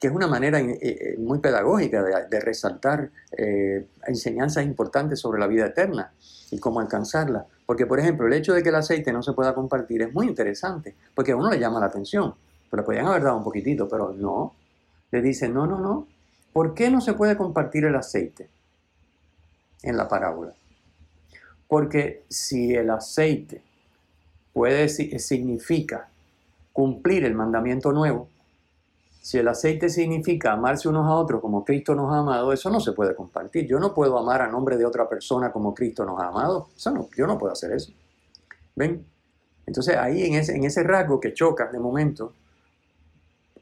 que 0.00 0.08
es 0.08 0.12
una 0.12 0.26
manera 0.26 0.58
eh, 0.58 0.78
eh, 0.80 1.16
muy 1.16 1.38
pedagógica 1.38 2.02
de, 2.02 2.40
resaltar 2.40 3.12
eh, 3.30 3.86
enseñanzas 4.08 4.64
importantes 4.64 5.20
sobre 5.20 5.38
la 5.38 5.46
vida 5.46 5.66
eterna 5.66 6.12
y 6.50 6.58
cómo 6.58 6.80
alcanzarla. 6.80 7.46
Porque, 7.64 7.86
por 7.86 8.00
ejemplo, 8.00 8.26
el 8.26 8.32
hecho 8.32 8.54
de 8.54 8.64
que 8.64 8.70
el 8.70 8.74
aceite 8.74 9.12
no 9.12 9.22
se 9.22 9.34
pueda 9.34 9.54
compartir 9.54 10.02
es 10.02 10.12
muy 10.12 10.26
interesante, 10.26 10.96
porque 11.14 11.30
a 11.30 11.36
uno 11.36 11.48
le 11.48 11.60
llama 11.60 11.78
la 11.78 11.86
atención. 11.86 12.34
Pero 12.70 12.84
podían 12.84 13.06
haber 13.06 13.22
dado 13.22 13.36
un 13.36 13.44
poquitito, 13.44 13.88
pero 13.88 14.12
no. 14.12 14.54
Le 15.10 15.22
dice, 15.22 15.48
no, 15.48 15.66
no, 15.66 15.78
no. 15.78 16.06
¿Por 16.52 16.74
qué 16.74 16.90
no 16.90 17.00
se 17.00 17.14
puede 17.14 17.36
compartir 17.36 17.84
el 17.84 17.94
aceite 17.94 18.48
en 19.82 19.96
la 19.96 20.08
parábola? 20.08 20.52
Porque 21.68 22.24
si 22.28 22.74
el 22.74 22.90
aceite 22.90 23.62
puede, 24.52 24.88
significa 24.88 26.08
cumplir 26.72 27.24
el 27.24 27.34
mandamiento 27.34 27.92
nuevo, 27.92 28.28
si 29.26 29.38
el 29.38 29.48
aceite 29.48 29.88
significa 29.88 30.52
amarse 30.52 30.88
unos 30.88 31.04
a 31.04 31.14
otros 31.14 31.40
como 31.40 31.64
Cristo 31.64 31.96
nos 31.96 32.12
ha 32.12 32.18
amado, 32.18 32.52
eso 32.52 32.70
no 32.70 32.78
se 32.78 32.92
puede 32.92 33.12
compartir. 33.16 33.66
Yo 33.66 33.80
no 33.80 33.92
puedo 33.92 34.16
amar 34.16 34.40
a 34.40 34.46
nombre 34.46 34.76
de 34.76 34.86
otra 34.86 35.08
persona 35.08 35.50
como 35.50 35.74
Cristo 35.74 36.04
nos 36.04 36.20
ha 36.20 36.28
amado. 36.28 36.68
Eso 36.76 36.92
no, 36.92 37.08
yo 37.16 37.26
no 37.26 37.36
puedo 37.36 37.52
hacer 37.52 37.72
eso. 37.72 37.92
¿Ven? 38.76 39.04
Entonces 39.66 39.96
ahí 39.96 40.22
en 40.22 40.34
ese, 40.34 40.54
en 40.54 40.62
ese 40.62 40.84
rasgo 40.84 41.18
que 41.18 41.34
choca 41.34 41.66
de 41.72 41.80
momento, 41.80 42.34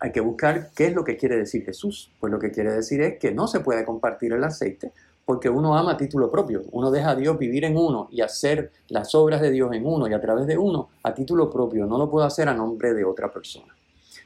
hay 0.05 0.12
que 0.12 0.21
buscar 0.21 0.69
qué 0.77 0.88
es 0.88 0.95
lo 0.95 1.03
que 1.03 1.17
quiere 1.17 1.38
decir 1.38 1.64
Jesús. 1.64 2.12
Pues 2.21 2.31
lo 2.31 2.38
que 2.38 2.51
quiere 2.51 2.71
decir 2.71 3.01
es 3.01 3.19
que 3.19 3.33
no 3.33 3.47
se 3.47 3.61
puede 3.61 3.87
compartir 3.87 4.35
el 4.35 4.45
aceite 4.45 4.93
porque 5.25 5.49
uno 5.49 5.79
ama 5.79 5.93
a 5.93 5.97
título 5.97 6.31
propio. 6.31 6.61
Uno 6.73 6.90
deja 6.90 7.12
a 7.12 7.17
Dios 7.17 7.38
vivir 7.38 7.64
en 7.64 7.75
uno 7.79 8.09
y 8.11 8.21
hacer 8.21 8.71
las 8.88 9.14
obras 9.14 9.40
de 9.40 9.51
Dios 9.51 9.73
en 9.73 9.87
uno 9.87 10.07
y 10.07 10.12
a 10.12 10.21
través 10.21 10.47
de 10.47 10.59
uno 10.59 10.90
a 11.03 11.14
título 11.14 11.49
propio. 11.49 11.87
No 11.87 11.97
lo 11.97 12.11
puedo 12.11 12.27
hacer 12.27 12.51
a 12.51 12.53
nombre 12.53 12.93
de 12.93 13.03
otra 13.03 13.33
persona. 13.33 13.75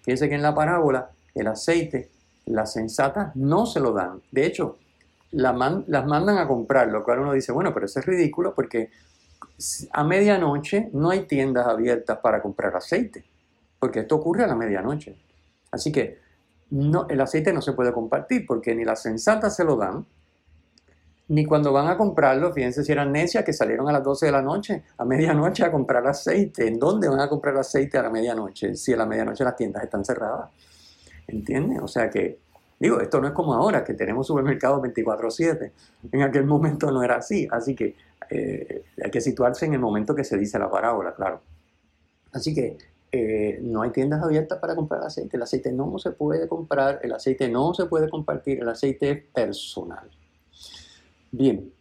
Fíjense 0.03 0.29
que 0.29 0.35
en 0.35 0.43
la 0.43 0.53
parábola 0.53 1.11
el 1.33 1.47
aceite, 1.47 2.11
las 2.47 2.73
sensatas 2.73 3.37
no 3.37 3.65
se 3.65 3.79
lo 3.79 3.93
dan. 3.93 4.21
De 4.33 4.47
hecho, 4.47 4.79
las 5.31 5.55
mandan 5.55 6.39
a 6.39 6.49
comprar, 6.49 6.89
lo 6.89 7.05
cual 7.05 7.21
uno 7.21 7.35
dice, 7.35 7.53
bueno, 7.53 7.73
pero 7.73 7.87
eso 7.87 8.01
es 8.01 8.07
ridículo 8.07 8.53
porque 8.53 8.91
a 9.93 10.03
medianoche 10.03 10.91
no 10.93 11.11
hay 11.11 11.21
tiendas 11.21 11.69
abiertas 11.69 12.19
para 12.19 12.43
comprar 12.43 12.75
aceite, 12.75 13.25
porque 13.79 14.01
esto 14.01 14.17
ocurre 14.17 14.43
a 14.43 14.49
la 14.49 14.57
medianoche. 14.57 15.15
Así 15.71 15.93
que 15.93 16.19
el 16.71 17.21
aceite 17.21 17.53
no 17.53 17.63
se 17.63 17.73
puede 17.73 17.93
compartir 17.93 18.47
porque 18.47 18.75
ni 18.75 18.85
las 18.85 19.03
sensatas 19.03 19.57
se 19.57 19.65
lo 19.65 19.77
dan, 19.77 20.07
ni 21.29 21.45
cuando 21.45 21.73
van 21.73 21.89
a 21.89 21.97
comprarlo, 21.97 22.53
fíjense 22.53 22.83
si 22.83 22.91
eran 22.91 23.13
necias 23.13 23.45
que 23.45 23.53
salieron 23.53 23.87
a 23.89 23.93
las 23.93 24.03
12 24.03 24.27
de 24.27 24.33
la 24.33 24.41
noche, 24.41 24.83
a 24.97 25.05
medianoche 25.05 25.63
a 25.63 25.71
comprar 25.71 26.07
aceite. 26.07 26.67
¿En 26.67 26.79
dónde 26.79 27.07
van 27.09 27.21
a 27.21 27.29
comprar 27.29 27.55
aceite 27.59 27.99
a 27.99 28.03
la 28.03 28.11
medianoche? 28.11 28.75
Si 28.75 28.95
a 28.95 28.97
la 28.97 29.05
medianoche 29.05 29.45
las 29.45 29.55
tiendas 29.55 29.85
están 29.85 30.05
cerradas. 30.05 30.51
¿Entiendes? 31.27 31.81
O 31.83 31.89
sea 31.89 32.09
que, 32.09 32.39
digo, 32.79 32.99
esto 33.01 33.21
no 33.21 33.29
es 33.29 33.35
como 33.35 33.53
ahora, 33.53 33.85
que 33.85 33.93
tenemos 33.93 34.27
supermercados 34.27 34.81
24/7. 34.81 35.73
En 36.11 36.23
aquel 36.23 36.47
momento 36.47 36.91
no 36.91 37.03
era 37.03 37.17
así. 37.17 37.47
Así 37.51 37.75
que 37.75 37.95
eh, 38.31 38.85
hay 39.03 39.11
que 39.11 39.21
situarse 39.21 39.67
en 39.67 39.75
el 39.75 39.81
momento 39.81 40.15
que 40.15 40.25
se 40.25 40.39
dice 40.39 40.59
la 40.59 40.71
parábola, 40.71 41.15
claro. 41.15 41.43
Así 42.33 42.55
que 42.55 42.79
eh, 43.11 43.59
no 43.63 43.83
hay 43.83 43.91
tiendas 43.91 44.23
abiertas 44.23 44.59
para 44.59 44.75
comprar 44.75 45.03
aceite. 45.03 45.37
El 45.37 45.43
aceite 45.43 45.73
no 45.73 45.99
se 45.99 46.11
puede 46.11 46.47
comprar, 46.49 47.01
el 47.03 47.13
aceite 47.13 47.49
no 47.49 47.73
se 47.75 47.87
puede 47.87 48.09
compartir, 48.11 48.61
el 48.61 48.69
aceite 48.69 49.11
es 49.11 49.25
personal. 49.33 50.11
Bien, 51.31 51.73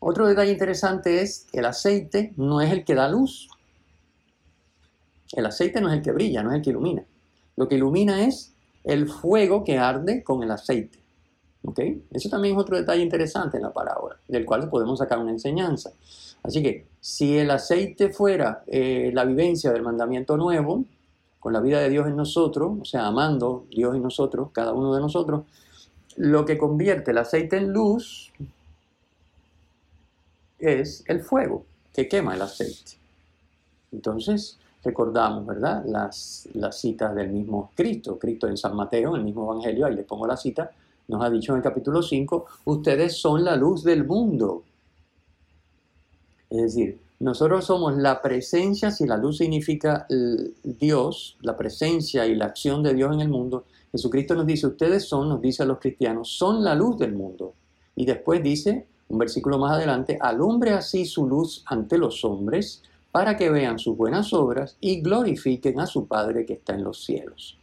otro 0.00 0.26
detalle 0.26 0.52
interesante 0.52 1.22
es 1.22 1.46
que 1.50 1.58
el 1.58 1.66
aceite 1.66 2.32
no 2.36 2.60
es 2.60 2.72
el 2.72 2.84
que 2.84 2.94
da 2.94 3.08
luz. 3.08 3.48
El 5.32 5.46
aceite 5.46 5.80
no 5.80 5.88
es 5.88 5.98
el 5.98 6.02
que 6.02 6.12
brilla, 6.12 6.42
no 6.42 6.50
es 6.50 6.56
el 6.56 6.62
que 6.62 6.70
ilumina. 6.70 7.04
Lo 7.56 7.68
que 7.68 7.74
ilumina 7.76 8.24
es 8.24 8.54
el 8.84 9.08
fuego 9.08 9.64
que 9.64 9.78
arde 9.78 10.22
con 10.22 10.42
el 10.42 10.50
aceite. 10.50 10.98
¿Ok? 11.64 11.80
Eso 12.10 12.28
también 12.28 12.54
es 12.54 12.60
otro 12.60 12.76
detalle 12.76 13.02
interesante 13.02 13.56
en 13.56 13.64
la 13.64 13.72
parábola, 13.72 14.16
del 14.28 14.46
cual 14.46 14.68
podemos 14.70 15.00
sacar 15.00 15.18
una 15.18 15.32
enseñanza. 15.32 15.90
Así 16.42 16.62
que 16.62 16.86
si 17.00 17.38
el 17.38 17.50
aceite 17.50 18.10
fuera 18.10 18.62
eh, 18.66 19.10
la 19.12 19.24
vivencia 19.24 19.72
del 19.72 19.82
mandamiento 19.82 20.36
nuevo, 20.36 20.84
con 21.40 21.52
la 21.52 21.60
vida 21.60 21.80
de 21.80 21.90
Dios 21.90 22.06
en 22.06 22.16
nosotros, 22.16 22.78
o 22.80 22.84
sea, 22.84 23.06
amando 23.06 23.66
Dios 23.70 23.94
en 23.94 24.02
nosotros, 24.02 24.50
cada 24.52 24.72
uno 24.72 24.94
de 24.94 25.00
nosotros, 25.00 25.44
lo 26.16 26.44
que 26.44 26.58
convierte 26.58 27.12
el 27.12 27.18
aceite 27.18 27.56
en 27.56 27.72
luz 27.72 28.32
es 30.58 31.04
el 31.06 31.20
fuego 31.20 31.64
que 31.92 32.08
quema 32.08 32.34
el 32.34 32.42
aceite. 32.42 32.92
Entonces, 33.92 34.58
recordamos, 34.82 35.46
¿verdad? 35.46 35.84
Las, 35.86 36.48
las 36.54 36.78
citas 36.78 37.14
del 37.14 37.30
mismo 37.30 37.70
Cristo. 37.74 38.18
Cristo 38.18 38.48
en 38.48 38.56
San 38.56 38.74
Mateo, 38.74 39.10
en 39.10 39.20
el 39.20 39.24
mismo 39.24 39.52
Evangelio, 39.52 39.86
ahí 39.86 39.94
les 39.94 40.04
pongo 40.04 40.26
la 40.26 40.36
cita, 40.36 40.70
nos 41.08 41.24
ha 41.24 41.30
dicho 41.30 41.52
en 41.52 41.58
el 41.58 41.62
capítulo 41.62 42.02
5, 42.02 42.46
ustedes 42.66 43.16
son 43.16 43.44
la 43.44 43.56
luz 43.56 43.82
del 43.82 44.04
mundo. 44.04 44.64
Es 46.50 46.62
decir, 46.62 47.00
nosotros 47.20 47.66
somos 47.66 47.96
la 47.96 48.22
presencia, 48.22 48.90
si 48.90 49.06
la 49.06 49.16
luz 49.16 49.38
significa 49.38 50.06
Dios, 50.62 51.36
la 51.40 51.56
presencia 51.56 52.26
y 52.26 52.34
la 52.34 52.46
acción 52.46 52.82
de 52.82 52.94
Dios 52.94 53.12
en 53.12 53.20
el 53.20 53.28
mundo, 53.28 53.64
Jesucristo 53.90 54.34
nos 54.34 54.46
dice, 54.46 54.66
ustedes 54.66 55.08
son, 55.08 55.28
nos 55.28 55.40
dice 55.40 55.62
a 55.62 55.66
los 55.66 55.78
cristianos, 55.78 56.28
son 56.28 56.62
la 56.62 56.74
luz 56.74 56.98
del 56.98 57.12
mundo. 57.12 57.54
Y 57.96 58.06
después 58.06 58.42
dice, 58.42 58.86
un 59.08 59.18
versículo 59.18 59.58
más 59.58 59.72
adelante, 59.72 60.18
alumbre 60.20 60.72
así 60.72 61.06
su 61.06 61.26
luz 61.26 61.64
ante 61.66 61.98
los 61.98 62.24
hombres, 62.24 62.82
para 63.10 63.36
que 63.36 63.50
vean 63.50 63.78
sus 63.78 63.96
buenas 63.96 64.32
obras 64.32 64.76
y 64.80 65.00
glorifiquen 65.00 65.80
a 65.80 65.86
su 65.86 66.06
Padre 66.06 66.46
que 66.46 66.52
está 66.54 66.74
en 66.74 66.84
los 66.84 67.04
cielos. 67.04 67.58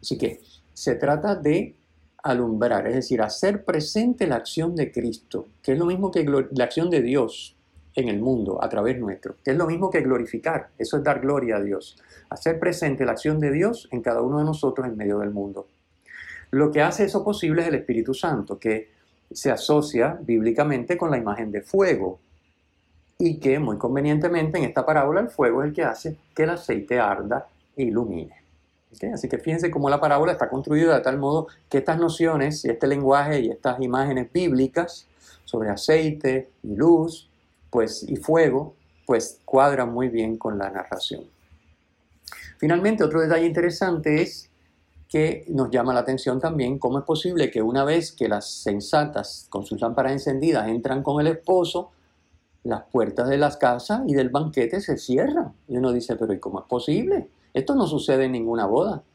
Así 0.00 0.18
que 0.18 0.40
se 0.74 0.96
trata 0.96 1.34
de 1.34 1.74
alumbrar, 2.22 2.86
es 2.88 2.94
decir, 2.94 3.22
hacer 3.22 3.64
presente 3.64 4.26
la 4.26 4.36
acción 4.36 4.74
de 4.74 4.92
Cristo, 4.92 5.46
que 5.62 5.72
es 5.72 5.78
lo 5.78 5.86
mismo 5.86 6.10
que 6.10 6.24
la 6.24 6.64
acción 6.64 6.90
de 6.90 7.00
Dios 7.00 7.54
en 7.98 8.08
el 8.08 8.20
mundo 8.20 8.62
a 8.62 8.68
través 8.68 8.98
nuestro, 8.98 9.34
que 9.44 9.50
es 9.50 9.56
lo 9.56 9.66
mismo 9.66 9.90
que 9.90 10.00
glorificar, 10.00 10.68
eso 10.78 10.96
es 10.96 11.02
dar 11.02 11.20
gloria 11.20 11.56
a 11.56 11.60
Dios, 11.60 12.00
hacer 12.30 12.60
presente 12.60 13.04
la 13.04 13.12
acción 13.12 13.40
de 13.40 13.50
Dios 13.50 13.88
en 13.90 14.02
cada 14.02 14.22
uno 14.22 14.38
de 14.38 14.44
nosotros 14.44 14.86
en 14.86 14.96
medio 14.96 15.18
del 15.18 15.30
mundo. 15.30 15.66
Lo 16.52 16.70
que 16.70 16.80
hace 16.80 17.04
eso 17.04 17.24
posible 17.24 17.62
es 17.62 17.68
el 17.68 17.74
Espíritu 17.74 18.14
Santo, 18.14 18.58
que 18.58 18.90
se 19.30 19.50
asocia 19.50 20.16
bíblicamente 20.22 20.96
con 20.96 21.10
la 21.10 21.18
imagen 21.18 21.50
de 21.50 21.62
fuego 21.62 22.20
y 23.18 23.38
que 23.40 23.58
muy 23.58 23.76
convenientemente 23.76 24.58
en 24.58 24.64
esta 24.64 24.86
parábola 24.86 25.20
el 25.20 25.28
fuego 25.28 25.62
es 25.62 25.68
el 25.68 25.74
que 25.74 25.82
hace 25.82 26.16
que 26.34 26.44
el 26.44 26.50
aceite 26.50 27.00
arda 27.00 27.48
e 27.76 27.82
ilumine. 27.82 28.36
Así 29.12 29.28
que 29.28 29.38
fíjense 29.38 29.70
cómo 29.70 29.90
la 29.90 30.00
parábola 30.00 30.32
está 30.32 30.48
construida 30.48 30.94
de 30.94 31.02
tal 31.02 31.18
modo 31.18 31.48
que 31.68 31.78
estas 31.78 31.98
nociones 31.98 32.64
y 32.64 32.70
este 32.70 32.86
lenguaje 32.86 33.40
y 33.40 33.50
estas 33.50 33.80
imágenes 33.80 34.32
bíblicas 34.32 35.06
sobre 35.44 35.68
aceite 35.68 36.48
y 36.62 36.74
luz 36.74 37.27
pues, 37.70 38.02
y 38.02 38.16
fuego 38.16 38.74
pues 39.06 39.40
cuadran 39.44 39.92
muy 39.92 40.08
bien 40.08 40.36
con 40.36 40.58
la 40.58 40.70
narración. 40.70 41.24
Finalmente, 42.58 43.04
otro 43.04 43.20
detalle 43.20 43.46
interesante 43.46 44.20
es 44.20 44.50
que 45.08 45.46
nos 45.48 45.70
llama 45.70 45.94
la 45.94 46.00
atención 46.00 46.38
también 46.38 46.78
cómo 46.78 46.98
es 46.98 47.04
posible 47.04 47.50
que 47.50 47.62
una 47.62 47.84
vez 47.84 48.12
que 48.12 48.28
las 48.28 48.50
sensatas 48.50 49.46
con 49.48 49.64
sus 49.64 49.80
lámparas 49.80 50.12
encendidas 50.12 50.68
entran 50.68 51.02
con 51.02 51.20
el 51.20 51.28
esposo, 51.28 51.90
las 52.64 52.82
puertas 52.84 53.28
de 53.28 53.38
las 53.38 53.56
casas 53.56 54.02
y 54.06 54.12
del 54.12 54.28
banquete 54.28 54.80
se 54.80 54.98
cierran. 54.98 55.54
Y 55.66 55.78
uno 55.78 55.92
dice, 55.92 56.16
pero 56.16 56.34
¿y 56.34 56.38
cómo 56.38 56.60
es 56.60 56.66
posible? 56.66 57.28
Esto 57.54 57.74
no 57.74 57.86
sucede 57.86 58.26
en 58.26 58.32
ninguna 58.32 58.66
boda. 58.66 59.02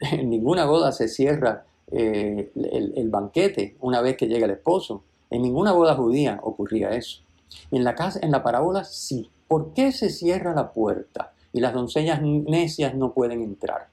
En 0.00 0.28
ninguna 0.28 0.66
boda 0.66 0.92
se 0.92 1.08
cierra 1.08 1.64
eh, 1.90 2.50
el, 2.54 3.08
banquete 3.10 3.76
una 3.80 4.00
vez 4.00 4.16
que 4.16 4.26
llega 4.26 4.44
el 4.44 4.52
esposo. 4.52 5.02
En 5.30 5.42
ninguna 5.42 5.72
boda 5.72 5.94
judía 5.94 6.38
ocurría 6.42 6.90
eso. 6.90 7.23
En 7.70 7.84
la, 7.84 7.94
casa, 7.94 8.20
en 8.22 8.30
la 8.30 8.42
parábola 8.42 8.84
sí. 8.84 9.30
¿Por 9.48 9.72
qué 9.72 9.92
se 9.92 10.10
cierra 10.10 10.54
la 10.54 10.72
puerta 10.72 11.32
y 11.52 11.60
las 11.60 11.74
doncellas 11.74 12.20
necias 12.22 12.94
no 12.94 13.12
pueden 13.12 13.42
entrar? 13.42 13.88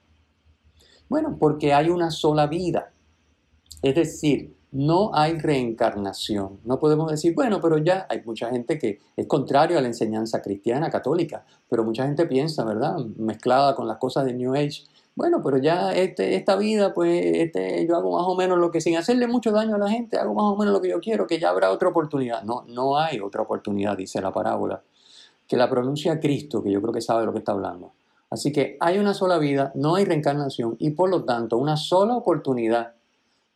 Bueno, 1.08 1.36
porque 1.38 1.74
hay 1.74 1.90
una 1.90 2.10
sola 2.10 2.46
vida. 2.46 2.92
Es 3.82 3.94
decir, 3.94 4.56
no 4.72 5.10
hay 5.14 5.38
reencarnación. 5.38 6.60
No 6.64 6.78
podemos 6.78 7.10
decir, 7.10 7.34
bueno, 7.34 7.60
pero 7.60 7.78
ya 7.78 8.06
hay 8.08 8.22
mucha 8.24 8.48
gente 8.50 8.78
que 8.78 9.00
es 9.16 9.26
contrario 9.26 9.78
a 9.78 9.82
la 9.82 9.88
enseñanza 9.88 10.40
cristiana, 10.40 10.90
católica, 10.90 11.44
pero 11.68 11.84
mucha 11.84 12.06
gente 12.06 12.26
piensa, 12.26 12.64
¿verdad? 12.64 12.96
Mezclada 13.18 13.74
con 13.74 13.86
las 13.86 13.98
cosas 13.98 14.24
de 14.24 14.32
New 14.32 14.54
Age. 14.54 14.84
Bueno, 15.14 15.42
pero 15.42 15.58
ya 15.58 15.92
este, 15.92 16.36
esta 16.36 16.56
vida, 16.56 16.94
pues 16.94 17.22
este, 17.36 17.86
yo 17.86 17.96
hago 17.96 18.16
más 18.16 18.26
o 18.26 18.34
menos 18.34 18.58
lo 18.58 18.70
que 18.70 18.80
sin 18.80 18.96
hacerle 18.96 19.26
mucho 19.26 19.52
daño 19.52 19.74
a 19.74 19.78
la 19.78 19.90
gente, 19.90 20.16
hago 20.18 20.34
más 20.34 20.44
o 20.44 20.56
menos 20.56 20.72
lo 20.72 20.80
que 20.80 20.88
yo 20.88 21.00
quiero, 21.00 21.26
que 21.26 21.38
ya 21.38 21.50
habrá 21.50 21.70
otra 21.70 21.88
oportunidad. 21.88 22.42
No, 22.44 22.64
no 22.68 22.96
hay 22.98 23.20
otra 23.20 23.42
oportunidad, 23.42 23.96
dice 23.96 24.20
la 24.22 24.32
parábola. 24.32 24.82
Que 25.46 25.56
la 25.56 25.68
pronuncia 25.68 26.18
Cristo, 26.18 26.62
que 26.62 26.70
yo 26.70 26.80
creo 26.80 26.94
que 26.94 27.02
sabe 27.02 27.26
lo 27.26 27.32
que 27.32 27.40
está 27.40 27.52
hablando. 27.52 27.92
Así 28.30 28.50
que 28.50 28.78
hay 28.80 28.98
una 28.98 29.12
sola 29.12 29.36
vida, 29.36 29.72
no 29.74 29.96
hay 29.96 30.06
reencarnación 30.06 30.76
y 30.78 30.92
por 30.92 31.10
lo 31.10 31.24
tanto 31.24 31.58
una 31.58 31.76
sola 31.76 32.16
oportunidad 32.16 32.94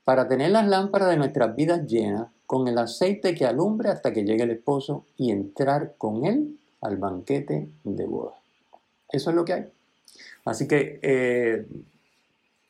para 0.05 0.29
tener 0.29 0.51
las 0.51 0.69
lámparas 0.69 1.09
de 1.09 1.17
nuestras 1.17 1.57
vidas 1.57 1.87
llenas 1.87 2.29
con 2.45 2.69
el 2.69 2.77
aceite 2.77 3.35
que 3.35 3.47
alumbre 3.47 3.89
hasta 3.89 4.13
que 4.13 4.25
llegue 4.25 4.43
el 4.43 4.51
esposo 4.51 5.07
y 5.17 5.31
entrar 5.31 5.95
con 5.97 6.27
él 6.27 6.59
al 6.83 6.99
banquete 6.99 7.71
de 7.85 8.07
boda. 8.07 8.35
Eso 9.11 9.31
es 9.31 9.37
lo 9.37 9.47
que 9.47 9.53
hay. 9.55 9.65
Así 10.47 10.67
que 10.67 10.99
eh, 11.03 11.67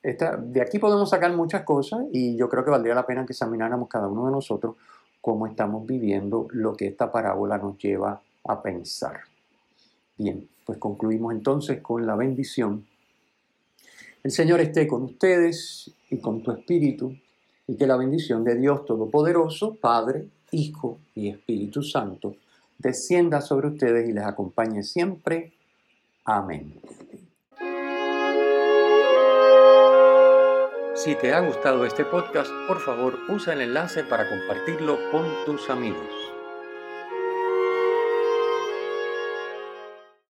de 0.03 0.61
aquí 0.61 0.79
podemos 0.79 1.11
sacar 1.11 1.33
muchas 1.37 1.63
cosas 1.63 2.07
y 2.13 2.37
yo 2.37 2.49
creo 2.49 2.65
que 2.65 2.71
valdría 2.71 2.95
la 2.95 3.07
pena 3.07 3.25
que 3.25 3.33
examináramos 3.33 3.89
cada 3.89 4.09
uno 4.09 4.27
de 4.27 4.33
nosotros 4.33 4.77
cómo 5.21 5.47
estamos 5.47 5.85
viviendo 5.87 6.47
lo 6.53 6.75
que 6.75 6.87
esta 6.87 7.11
parábola 7.11 7.59
nos 7.59 7.77
lleva 7.79 8.21
a 8.45 8.63
pensar. 8.63 9.21
Bien, 10.17 10.49
pues 10.65 10.79
concluimos 10.79 11.33
entonces 11.35 11.81
con 11.81 12.07
la 12.07 12.15
bendición. 12.15 12.87
El 14.23 14.31
Señor 14.31 14.61
esté 14.61 14.87
con 14.87 15.03
ustedes 15.03 15.91
y 16.11 16.19
con 16.19 16.43
tu 16.43 16.53
espíritu, 16.53 17.13
y 17.67 17.77
que 17.77 17.87
la 17.87 17.97
bendición 17.97 18.45
de 18.45 18.55
Dios 18.55 18.85
Todopoderoso, 18.85 19.75
Padre, 19.75 20.29
Hijo 20.53 20.99
y 21.17 21.29
Espíritu 21.29 21.83
Santo, 21.83 22.37
descienda 22.79 23.41
sobre 23.41 23.69
ustedes 23.69 24.09
y 24.09 24.13
les 24.13 24.25
acompañe 24.25 24.85
siempre. 24.85 25.53
Amén. 26.25 26.81
Si 30.97 31.15
te 31.15 31.35
ha 31.35 31.41
gustado 31.41 31.85
este 31.85 32.07
podcast, 32.07 32.51
por 32.67 32.81
favor 32.81 33.19
usa 33.29 33.53
el 33.53 33.61
enlace 33.61 34.03
para 34.03 34.31
compartirlo 34.31 34.99
con 35.11 35.27
tus 35.45 35.69
amigos. 35.69 36.26